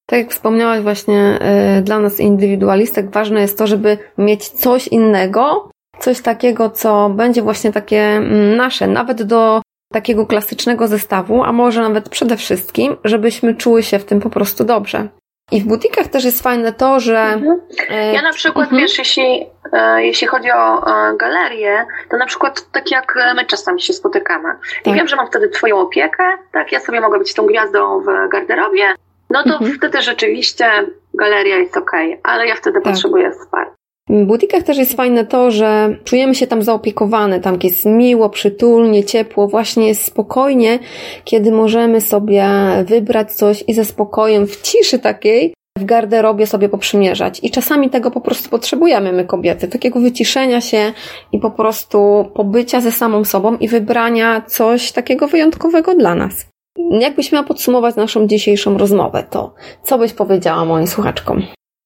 Tak 0.07 0.18
jak 0.18 0.31
wspomniałaś 0.31 0.81
właśnie, 0.81 1.38
y, 1.79 1.83
dla 1.83 1.98
nas 1.98 2.20
indywidualistek 2.20 3.11
ważne 3.11 3.40
jest 3.40 3.59
to, 3.59 3.66
żeby 3.66 3.98
mieć 4.18 4.48
coś 4.48 4.88
innego, 4.88 5.70
coś 5.98 6.20
takiego, 6.22 6.70
co 6.70 7.11
będzie 7.11 7.42
właśnie 7.42 7.72
takie 7.72 8.00
mm, 8.00 8.57
nasze, 8.57 8.87
nawet 8.87 9.22
do 9.22 9.62
takiego 9.92 10.26
klasycznego 10.26 10.88
zestawu, 10.88 11.44
a 11.44 11.53
może 11.53 11.81
nawet 11.83 12.09
przede 12.09 12.37
wszystkim, 12.37 12.96
żebyśmy 13.05 13.55
czuły 13.55 13.83
się 13.83 13.98
w 13.98 14.05
tym 14.05 14.20
po 14.20 14.31
prostu 14.31 14.64
dobrze. 14.64 15.09
I 15.53 15.61
w 15.61 15.66
butikach 15.66 16.09
też 16.09 16.24
jest 16.24 16.42
fajne 16.42 16.72
to, 16.72 17.00
że. 17.00 17.18
Mhm. 17.18 17.61
E, 17.88 18.12
ja 18.12 18.22
na 18.22 18.33
przykład, 18.33 18.64
mhm. 18.64 18.83
wiesz, 18.83 18.98
jeśli, 18.98 19.46
e, 19.72 20.07
jeśli 20.07 20.26
chodzi 20.26 20.50
o 20.50 20.87
e, 20.87 21.16
galerię, 21.16 21.87
to 22.11 22.16
na 22.16 22.26
przykład 22.26 22.70
tak 22.72 22.90
jak 22.90 23.14
my 23.37 23.46
czasami 23.46 23.83
się 23.83 23.92
spotykamy. 23.92 24.48
Tak. 24.48 24.87
I 24.87 24.96
wiem, 24.96 25.09
że 25.09 25.16
mam 25.16 25.26
wtedy 25.26 25.48
Twoją 25.48 25.79
opiekę, 25.79 26.24
tak, 26.53 26.72
ja 26.72 26.81
sobie 26.81 27.00
mogę 27.00 27.18
być 27.18 27.35
tą 27.35 27.46
gwiazdą 27.46 28.00
w 28.00 28.29
garderobie, 28.33 28.94
no 29.31 29.42
to 29.42 29.53
mhm. 29.53 29.72
wtedy 29.72 30.03
rzeczywiście 30.03 30.70
galeria 31.14 31.57
jest 31.57 31.76
ok, 31.76 31.90
ale 32.22 32.46
ja 32.46 32.55
wtedy 32.55 32.81
tak. 32.81 32.92
potrzebuję 32.92 33.31
wsparcia. 33.31 33.80
W 34.11 34.25
butikach 34.25 34.62
też 34.62 34.79
jest 34.79 34.96
fajne 34.96 35.27
to, 35.27 35.51
że 35.51 35.96
czujemy 36.05 36.35
się 36.35 36.46
tam 36.46 36.62
zaopiekowane, 36.62 37.40
tam 37.40 37.59
jest 37.62 37.85
miło, 37.85 38.29
przytulnie, 38.29 39.05
ciepło, 39.05 39.49
właśnie 39.49 39.88
jest 39.88 40.05
spokojnie, 40.05 40.79
kiedy 41.25 41.53
możemy 41.53 42.01
sobie 42.01 42.49
wybrać 42.85 43.33
coś 43.33 43.64
i 43.68 43.75
ze 43.75 43.85
spokojem, 43.85 44.46
w 44.46 44.62
ciszy 44.62 44.99
takiej, 44.99 45.55
w 45.79 45.85
garderobie 45.85 46.46
sobie 46.46 46.68
poprzymierzać. 46.68 47.40
I 47.42 47.51
czasami 47.51 47.90
tego 47.90 48.11
po 48.11 48.20
prostu 48.20 48.51
potrzebujemy 48.51 49.12
my 49.12 49.25
kobiety, 49.25 49.68
takiego 49.68 50.01
wyciszenia 50.01 50.61
się 50.61 50.92
i 51.33 51.38
po 51.38 51.51
prostu 51.51 52.31
pobycia 52.35 52.81
ze 52.81 52.92
samą 52.92 53.25
sobą 53.25 53.57
i 53.57 53.68
wybrania 53.68 54.42
coś 54.46 54.92
takiego 54.92 55.29
wyjątkowego 55.29 55.94
dla 55.94 56.14
nas. 56.14 56.46
Jakbyś 56.90 57.33
miała 57.33 57.46
podsumować 57.46 57.96
naszą 57.96 58.27
dzisiejszą 58.27 58.79
rozmowę, 58.79 59.25
to 59.31 59.55
co 59.83 59.99
byś 59.99 60.12
powiedziała 60.12 60.64
moim 60.64 60.87
słuchaczkom? 60.87 61.42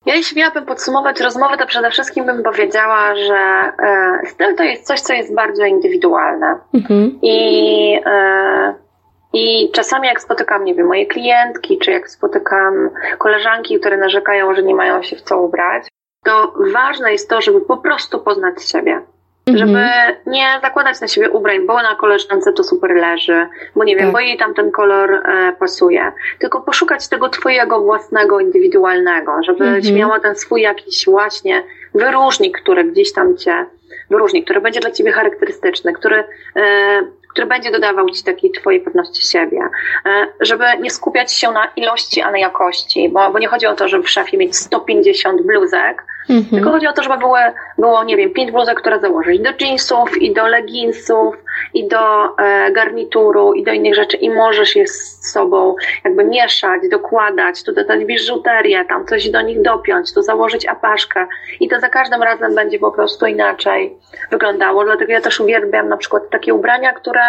Ja 0.07 0.15
jeśli 0.15 0.39
miałabym 0.39 0.67
podsumować 0.67 1.21
rozmowę, 1.21 1.57
to 1.57 1.67
przede 1.67 1.91
wszystkim 1.91 2.27
bym 2.27 2.43
powiedziała, 2.43 3.17
że 3.17 3.35
e, 3.35 4.21
styl 4.27 4.57
to 4.57 4.63
jest 4.63 4.87
coś, 4.87 5.01
co 5.01 5.13
jest 5.13 5.35
bardzo 5.35 5.65
indywidualne. 5.65 6.59
Mhm. 6.75 7.19
I 7.23 8.01
e, 8.07 8.75
I 9.33 9.71
czasami 9.73 10.09
jak 10.09 10.21
spotykam, 10.21 10.65
nie 10.65 10.75
wiem, 10.75 10.87
moje 10.87 11.07
klientki, 11.07 11.79
czy 11.79 11.91
jak 11.91 12.11
spotykam 12.11 12.91
koleżanki, 13.19 13.81
które 13.81 13.97
narzekają, 13.97 14.55
że 14.55 14.63
nie 14.63 14.75
mają 14.75 15.03
się 15.03 15.17
w 15.17 15.23
co 15.23 15.43
ubrać, 15.43 15.89
to 16.25 16.55
ważne 16.73 17.13
jest 17.13 17.31
to, 17.31 17.41
żeby 17.41 17.61
po 17.61 17.77
prostu 17.77 18.19
poznać 18.21 18.63
siebie. 18.63 19.01
Mhm. 19.47 19.59
Żeby 19.69 19.85
nie 20.27 20.47
zakładać 20.63 21.01
na 21.01 21.09
siebie 21.09 21.31
ubrań, 21.31 21.67
bo 21.67 21.83
na 21.83 21.95
koleżance 21.95 22.53
to 22.53 22.65
super 22.65 22.91
leży, 22.91 23.47
bo 23.77 23.85
nie 23.85 23.97
wiem, 23.97 24.05
tak. 24.05 24.13
bo 24.13 24.21
jej 24.21 24.39
tam 24.39 24.55
ten 24.55 24.71
kolor 24.71 25.15
e, 25.15 25.53
pasuje. 25.59 26.13
Tylko 26.39 26.61
poszukać 26.61 27.09
tego 27.09 27.29
twojego 27.29 27.81
własnego, 27.81 28.41
indywidualnego, 28.41 29.43
żebyś 29.43 29.77
mhm. 29.77 29.95
miała 29.95 30.21
ten 30.21 30.37
swój 30.37 30.63
jakiś 30.63 31.05
właśnie 31.07 31.63
wyróżnik, 31.95 32.59
który 32.59 32.85
gdzieś 32.85 33.13
tam 33.13 33.37
cię 33.37 33.67
wyróżnik, 34.11 34.45
który 34.45 34.61
będzie 34.61 34.81
dla 34.81 34.91
ciebie 34.91 35.13
charakterystyczny, 35.13 35.93
który 35.93 36.25
e, 36.57 37.03
który 37.35 37.47
będzie 37.47 37.71
dodawał 37.71 38.11
ci 38.11 38.25
takiej 38.25 38.51
twojej 38.51 38.81
pewności 38.81 39.27
siebie, 39.27 39.59
e, 40.07 40.27
żeby 40.41 40.65
nie 40.81 40.91
skupiać 40.91 41.33
się 41.33 41.51
na 41.51 41.71
ilości, 41.77 42.23
a 42.23 42.31
na 42.31 42.39
jakości, 42.39 43.09
bo, 43.09 43.31
bo 43.31 43.39
nie 43.39 43.49
chodzi 43.49 43.67
o 43.67 43.75
to, 43.75 43.89
żeby 43.89 44.05
w 44.05 44.11
szafie 44.11 44.39
mieć 44.39 44.57
150 44.57 45.43
bluzek, 45.43 46.05
mhm. 46.31 46.51
tylko 46.51 46.71
chodzi 46.71 46.87
o 46.87 46.93
to, 46.93 47.03
żeby 47.03 47.19
były, 47.19 47.41
było, 47.79 48.05
nie 48.05 48.17
wiem, 48.17 48.31
5 48.31 48.51
bluzek, 48.51 48.81
które 48.81 49.01
założyć 49.01 49.41
do 49.41 49.51
jeansów 49.61 50.23
i 50.23 50.35
do 50.35 50.47
leginsów 50.49 51.35
i 51.75 51.89
do 51.89 52.37
e, 52.39 52.73
garnituru 52.73 53.53
i 53.53 53.65
do 53.65 53.73
innych 53.73 53.95
rzeczy 53.95 54.17
i 54.17 54.31
możesz 54.31 54.77
je 54.77 54.87
z 54.87 55.33
sobą 55.33 55.75
jakby 56.05 56.25
mieszać, 56.25 56.81
dokładać, 56.91 57.63
tu 57.63 57.73
dodać 57.73 58.05
biżuterię, 58.05 58.85
tam 58.85 59.07
coś 59.07 59.31
do 59.31 59.41
nich 59.41 59.63
dopiąć, 59.63 60.15
tu 60.15 60.23
założyć 60.23 60.67
apaszkę 60.67 61.27
i 61.61 61.69
to 61.69 61.81
za 61.81 61.89
każdym 61.89 62.23
razem 62.23 62.55
będzie 62.55 62.79
po 62.79 62.93
prostu 62.93 63.27
inaczej 63.27 63.97
wyglądało, 64.31 64.85
dlatego 64.85 65.13
ja 65.13 65.21
też 65.21 65.41
uwielbiam 65.41 65.89
na 65.89 65.97
przykład 65.97 66.31
takie 66.31 66.55
ubrania, 66.55 66.93
które 66.93 67.21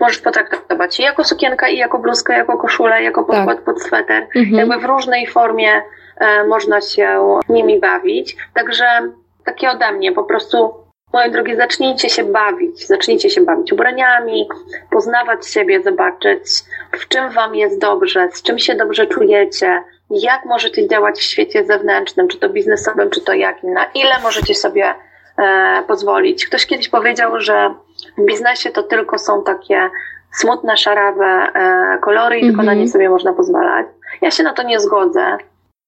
możesz 0.00 0.18
potraktować 0.18 1.00
i 1.00 1.02
jako 1.02 1.24
sukienkę, 1.24 1.72
i 1.72 1.78
jako 1.78 1.98
bluzkę, 1.98 2.32
jako 2.32 2.58
koszulę, 2.58 3.02
jako 3.02 3.24
podkład 3.24 3.56
tak. 3.56 3.64
pod 3.64 3.82
sweter. 3.82 4.26
Mhm. 4.36 4.54
Jakby 4.54 4.78
w 4.78 4.84
różnej 4.84 5.26
formie 5.26 5.82
e, 6.16 6.44
można 6.44 6.80
się 6.80 7.38
nimi 7.48 7.80
bawić. 7.80 8.36
Także 8.54 8.84
takie 9.44 9.70
ode 9.70 9.92
mnie, 9.92 10.12
po 10.12 10.24
prostu 10.24 10.85
Moje 11.16 11.30
drogie, 11.30 11.56
zacznijcie 11.56 12.08
się 12.08 12.24
bawić, 12.24 12.86
zacznijcie 12.86 13.30
się 13.30 13.40
bawić 13.40 13.72
ubraniami, 13.72 14.48
poznawać 14.90 15.46
siebie, 15.46 15.82
zobaczyć, 15.82 16.42
w 16.92 17.08
czym 17.08 17.30
Wam 17.30 17.54
jest 17.54 17.80
dobrze, 17.80 18.28
z 18.32 18.42
czym 18.42 18.58
się 18.58 18.74
dobrze 18.74 19.06
czujecie, 19.06 19.82
jak 20.10 20.44
możecie 20.44 20.88
działać 20.88 21.18
w 21.18 21.22
świecie 21.22 21.64
zewnętrznym, 21.64 22.28
czy 22.28 22.38
to 22.38 22.48
biznesowym, 22.48 23.10
czy 23.10 23.20
to 23.20 23.32
jakim, 23.32 23.72
na 23.72 23.84
ile 23.84 24.20
możecie 24.22 24.54
sobie 24.54 24.94
e, 25.38 25.82
pozwolić. 25.88 26.46
Ktoś 26.46 26.66
kiedyś 26.66 26.88
powiedział, 26.88 27.40
że 27.40 27.74
w 28.18 28.24
biznesie 28.24 28.70
to 28.70 28.82
tylko 28.82 29.18
są 29.18 29.44
takie 29.44 29.90
smutne, 30.32 30.76
szarawe 30.76 31.24
e, 31.24 31.98
kolory 31.98 32.36
i 32.36 32.40
mm 32.40 32.44
-hmm. 32.44 32.56
tylko 32.56 32.66
na 32.66 32.74
nie 32.74 32.82
mhm. 32.82 32.88
sobie 32.88 33.10
można 33.10 33.32
pozwalać. 33.32 33.86
Ja 34.22 34.30
się 34.30 34.42
na 34.42 34.52
to 34.52 34.62
nie 34.62 34.80
zgodzę. 34.80 35.36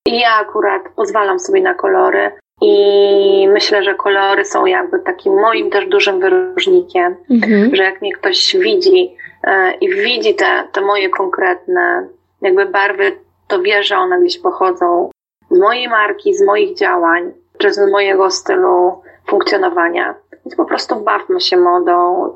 I 0.06 0.20
ja 0.20 0.34
akurat 0.40 0.82
pozwalam 0.96 1.40
sobie 1.40 1.62
na 1.62 1.74
kolory 1.74 2.32
i 2.60 3.48
myślę, 3.52 3.82
że 3.82 3.94
kolory 3.94 4.44
są 4.44 4.66
jakby 4.66 4.98
takim 4.98 5.32
moim 5.40 5.70
też 5.70 5.86
dużym 5.86 6.20
wyróżnikiem, 6.20 7.16
mm-hmm. 7.30 7.74
że 7.74 7.82
jak 7.82 8.00
mnie 8.00 8.12
ktoś 8.12 8.56
widzi 8.56 9.16
e, 9.44 9.74
i 9.80 9.88
widzi 9.88 10.34
te, 10.34 10.68
te 10.72 10.80
moje 10.80 11.08
konkretne 11.08 12.08
jakby 12.42 12.66
barwy, 12.66 13.12
to 13.48 13.62
wie, 13.62 13.82
że 13.82 13.96
one 13.96 14.20
gdzieś 14.20 14.38
pochodzą 14.38 15.10
z 15.50 15.58
mojej 15.58 15.88
marki, 15.88 16.34
z 16.34 16.46
moich 16.46 16.76
działań, 16.76 17.32
czy 17.58 17.72
z 17.72 17.90
mojego 17.90 18.30
stylu 18.30 19.02
funkcjonowania. 19.26 20.14
Więc 20.44 20.56
po 20.56 20.64
prostu 20.64 20.96
bawmy 20.96 21.40
się 21.40 21.56
modą, 21.56 22.30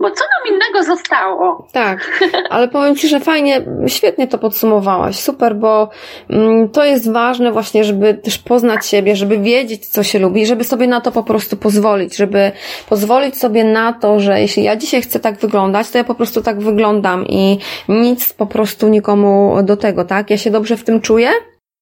bo 0.00 0.10
co 0.10 0.24
nam 0.24 0.54
innego 0.54 0.84
zostało? 0.84 1.68
Tak, 1.72 2.22
ale 2.50 2.68
powiem 2.68 2.96
Ci, 2.96 3.08
że 3.08 3.20
fajnie, 3.20 3.64
świetnie 3.86 4.28
to 4.28 4.38
podsumowałaś, 4.38 5.18
super, 5.18 5.56
bo 5.56 5.88
mm, 6.30 6.68
to 6.68 6.84
jest 6.84 7.12
ważne 7.12 7.52
właśnie, 7.52 7.84
żeby 7.84 8.14
też 8.14 8.38
poznać 8.38 8.86
siebie, 8.86 9.16
żeby 9.16 9.38
wiedzieć, 9.38 9.86
co 9.86 10.02
się 10.02 10.18
lubi, 10.18 10.46
żeby 10.46 10.64
sobie 10.64 10.86
na 10.86 11.00
to 11.00 11.12
po 11.12 11.22
prostu 11.22 11.56
pozwolić, 11.56 12.16
żeby 12.16 12.52
pozwolić 12.88 13.38
sobie 13.38 13.64
na 13.64 13.92
to, 13.92 14.20
że 14.20 14.40
jeśli 14.40 14.62
ja 14.62 14.76
dzisiaj 14.76 15.02
chcę 15.02 15.20
tak 15.20 15.38
wyglądać, 15.38 15.90
to 15.90 15.98
ja 15.98 16.04
po 16.04 16.14
prostu 16.14 16.42
tak 16.42 16.60
wyglądam 16.60 17.26
i 17.26 17.58
nic 17.88 18.32
po 18.32 18.46
prostu 18.46 18.88
nikomu 18.88 19.56
do 19.62 19.76
tego, 19.76 20.04
tak? 20.04 20.30
Ja 20.30 20.38
się 20.38 20.50
dobrze 20.50 20.76
w 20.76 20.84
tym 20.84 21.00
czuję, 21.00 21.30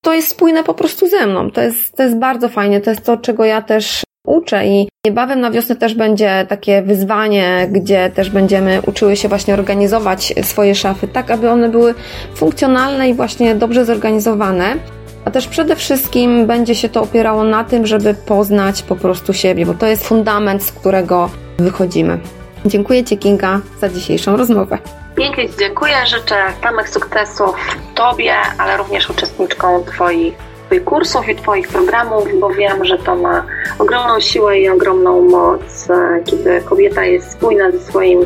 to 0.05 0.15
jest 0.15 0.29
spójne 0.29 0.65
po 0.65 0.75
prostu 0.75 1.09
ze 1.09 1.27
mną. 1.27 1.51
To 1.51 1.61
jest, 1.61 1.97
to 1.97 2.03
jest 2.03 2.19
bardzo 2.19 2.49
fajnie, 2.49 2.81
to 2.81 2.91
jest 2.91 3.07
to, 3.07 3.17
czego 3.17 3.45
ja 3.45 3.63
też 3.63 4.05
uczę 4.27 4.67
i 4.67 4.89
niebawem 5.07 5.41
na 5.41 5.51
wiosnę 5.51 5.77
też 5.77 5.95
będzie 5.95 6.47
takie 6.49 6.83
wyzwanie, 6.83 7.69
gdzie 7.73 8.11
też 8.11 8.31
będziemy 8.31 8.83
uczyły 8.87 9.17
się 9.17 9.29
właśnie 9.29 9.55
organizować 9.55 10.35
swoje 10.43 10.75
szafy, 10.75 11.09
tak 11.09 11.31
aby 11.31 11.51
one 11.51 11.69
były 11.69 11.95
funkcjonalne 12.35 13.09
i 13.09 13.15
właśnie 13.15 13.55
dobrze 13.55 13.85
zorganizowane. 13.85 14.77
A 15.25 15.31
też 15.31 15.49
przede 15.49 15.77
wszystkim 15.77 16.47
będzie 16.47 16.75
się 16.75 16.89
to 16.89 17.03
opierało 17.03 17.45
na 17.45 17.65
tym, 17.65 17.87
żeby 17.87 18.15
poznać 18.15 18.83
po 18.83 18.97
prostu 18.97 19.33
siebie, 19.33 19.67
bo 19.67 19.75
to 19.75 19.87
jest 19.87 20.09
fundament, 20.09 20.63
z 20.63 20.73
którego 20.73 21.31
wychodzimy. 21.59 22.19
Dziękuję 22.67 23.05
Ci, 23.05 23.19
Kinga, 23.19 23.61
za 23.81 23.89
dzisiejszą 23.89 24.37
rozmowę. 24.37 24.79
Pięknie 25.17 25.49
dziękuję. 25.59 25.95
Życzę 26.07 26.37
samych 26.63 26.89
sukcesów 26.89 27.57
Tobie, 27.95 28.35
ale 28.59 28.77
również 28.77 29.11
uczestniczkom 29.11 29.85
Twoich 29.85 30.35
Twoich 30.75 30.85
kursów 30.85 31.29
i 31.29 31.37
Twoich 31.37 31.69
programów, 31.69 32.25
bo 32.41 32.51
wiem, 32.51 32.85
że 32.85 32.99
to 32.99 33.17
ma 33.17 33.45
ogromną 33.79 34.21
siłę 34.21 34.59
i 34.59 34.69
ogromną 34.69 35.29
moc, 35.29 35.91
e, 35.91 36.21
kiedy 36.25 36.61
kobieta 36.61 37.05
jest 37.05 37.33
spójna 37.33 37.71
ze 37.71 37.81
swoim 37.81 38.21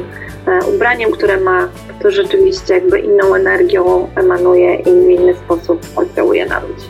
e, 0.46 0.60
ubraniem, 0.74 1.10
które 1.10 1.40
ma, 1.40 1.68
to 2.02 2.10
rzeczywiście 2.10 2.74
jakby 2.74 2.98
inną 2.98 3.34
energią 3.34 4.08
emanuje 4.14 4.74
i 4.74 4.84
w 4.84 5.10
inny 5.10 5.34
sposób 5.34 5.80
oddziałuje 5.96 6.46
na 6.46 6.60
ludzi. 6.60 6.86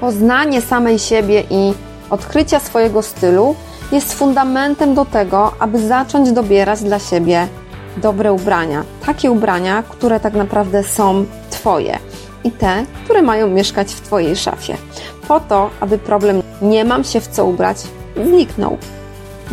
Poznanie 0.00 0.60
samej 0.60 0.98
siebie 0.98 1.42
i 1.50 1.74
odkrycia 2.10 2.60
swojego 2.60 3.02
stylu 3.02 3.54
jest 3.92 4.14
fundamentem 4.14 4.94
do 4.94 5.04
tego, 5.04 5.52
aby 5.58 5.78
zacząć 5.78 6.32
dobierać 6.32 6.82
dla 6.82 6.98
siebie 6.98 7.46
dobre 7.96 8.32
ubrania. 8.32 8.84
Takie 9.06 9.30
ubrania, 9.30 9.82
które 9.88 10.20
tak 10.20 10.34
naprawdę 10.34 10.82
są 10.82 11.24
Twoje 11.50 12.09
i 12.44 12.50
te, 12.50 12.84
które 13.04 13.22
mają 13.22 13.48
mieszkać 13.48 13.92
w 13.92 14.00
Twojej 14.00 14.36
szafie, 14.36 14.76
po 15.28 15.40
to, 15.40 15.70
aby 15.80 15.98
problem 15.98 16.42
nie 16.62 16.84
mam 16.84 17.04
się 17.04 17.20
w 17.20 17.26
co 17.26 17.44
ubrać 17.46 17.76
zniknął. 18.24 18.78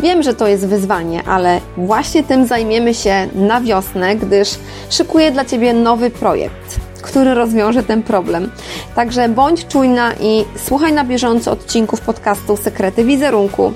Wiem, 0.00 0.22
że 0.22 0.34
to 0.34 0.46
jest 0.46 0.66
wyzwanie, 0.66 1.22
ale 1.22 1.60
właśnie 1.76 2.22
tym 2.24 2.46
zajmiemy 2.46 2.94
się 2.94 3.28
na 3.34 3.60
wiosnę, 3.60 4.16
gdyż 4.16 4.48
szykuję 4.90 5.30
dla 5.30 5.44
Ciebie 5.44 5.72
nowy 5.72 6.10
projekt, 6.10 6.80
który 7.02 7.34
rozwiąże 7.34 7.82
ten 7.82 8.02
problem. 8.02 8.50
Także 8.94 9.28
bądź 9.28 9.66
czujna 9.66 10.12
i 10.20 10.44
słuchaj 10.56 10.92
na 10.92 11.04
bieżąco 11.04 11.52
odcinków 11.52 12.00
podcastu 12.00 12.56
Sekrety 12.56 13.04
Wizerunku 13.04 13.72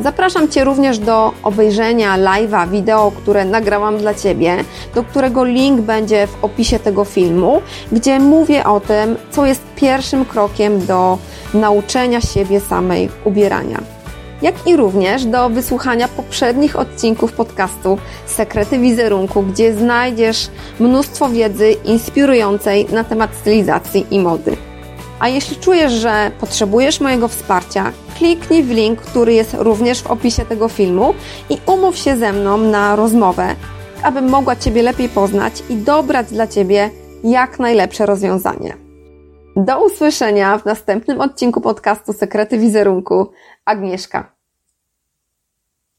Zapraszam 0.00 0.48
Cię 0.48 0.64
również 0.64 0.98
do 0.98 1.32
obejrzenia 1.42 2.18
live'a 2.18 2.68
wideo, 2.68 3.12
które 3.16 3.44
nagrałam 3.44 3.98
dla 3.98 4.14
Ciebie, 4.14 4.64
do 4.94 5.02
którego 5.02 5.44
link 5.44 5.80
będzie 5.80 6.26
w 6.26 6.44
opisie 6.44 6.78
tego 6.78 7.04
filmu, 7.04 7.62
gdzie 7.92 8.20
mówię 8.20 8.64
o 8.64 8.80
tym, 8.80 9.16
co 9.30 9.46
jest 9.46 9.62
pierwszym 9.76 10.24
krokiem 10.24 10.86
do 10.86 11.18
nauczenia 11.54 12.20
siebie 12.20 12.60
samej 12.60 13.08
ubierania. 13.24 13.80
Jak 14.42 14.66
i 14.66 14.76
również 14.76 15.24
do 15.24 15.48
wysłuchania 15.48 16.08
poprzednich 16.08 16.76
odcinków 16.76 17.32
podcastu 17.32 17.98
Sekrety 18.26 18.78
Wizerunku, 18.78 19.42
gdzie 19.42 19.74
znajdziesz 19.74 20.48
mnóstwo 20.80 21.28
wiedzy 21.28 21.72
inspirującej 21.72 22.86
na 22.92 23.04
temat 23.04 23.30
stylizacji 23.34 24.06
i 24.10 24.18
mody. 24.18 24.69
A 25.20 25.28
jeśli 25.28 25.56
czujesz, 25.56 25.92
że 25.92 26.30
potrzebujesz 26.40 27.00
mojego 27.00 27.28
wsparcia, 27.28 27.92
kliknij 28.18 28.62
w 28.62 28.70
link, 28.70 29.00
który 29.00 29.32
jest 29.34 29.54
również 29.58 30.02
w 30.02 30.10
opisie 30.10 30.44
tego 30.44 30.68
filmu 30.68 31.14
i 31.50 31.58
umów 31.66 31.96
się 31.96 32.16
ze 32.16 32.32
mną 32.32 32.58
na 32.58 32.96
rozmowę, 32.96 33.54
abym 34.02 34.28
mogła 34.28 34.56
Ciebie 34.56 34.82
lepiej 34.82 35.08
poznać 35.08 35.62
i 35.68 35.76
dobrać 35.76 36.26
dla 36.26 36.46
Ciebie 36.46 36.90
jak 37.24 37.58
najlepsze 37.58 38.06
rozwiązanie. 38.06 38.76
Do 39.56 39.84
usłyszenia 39.84 40.58
w 40.58 40.64
następnym 40.64 41.20
odcinku 41.20 41.60
podcastu 41.60 42.12
Sekrety 42.12 42.58
Wizerunku. 42.58 43.30
Agnieszka. 43.64 44.39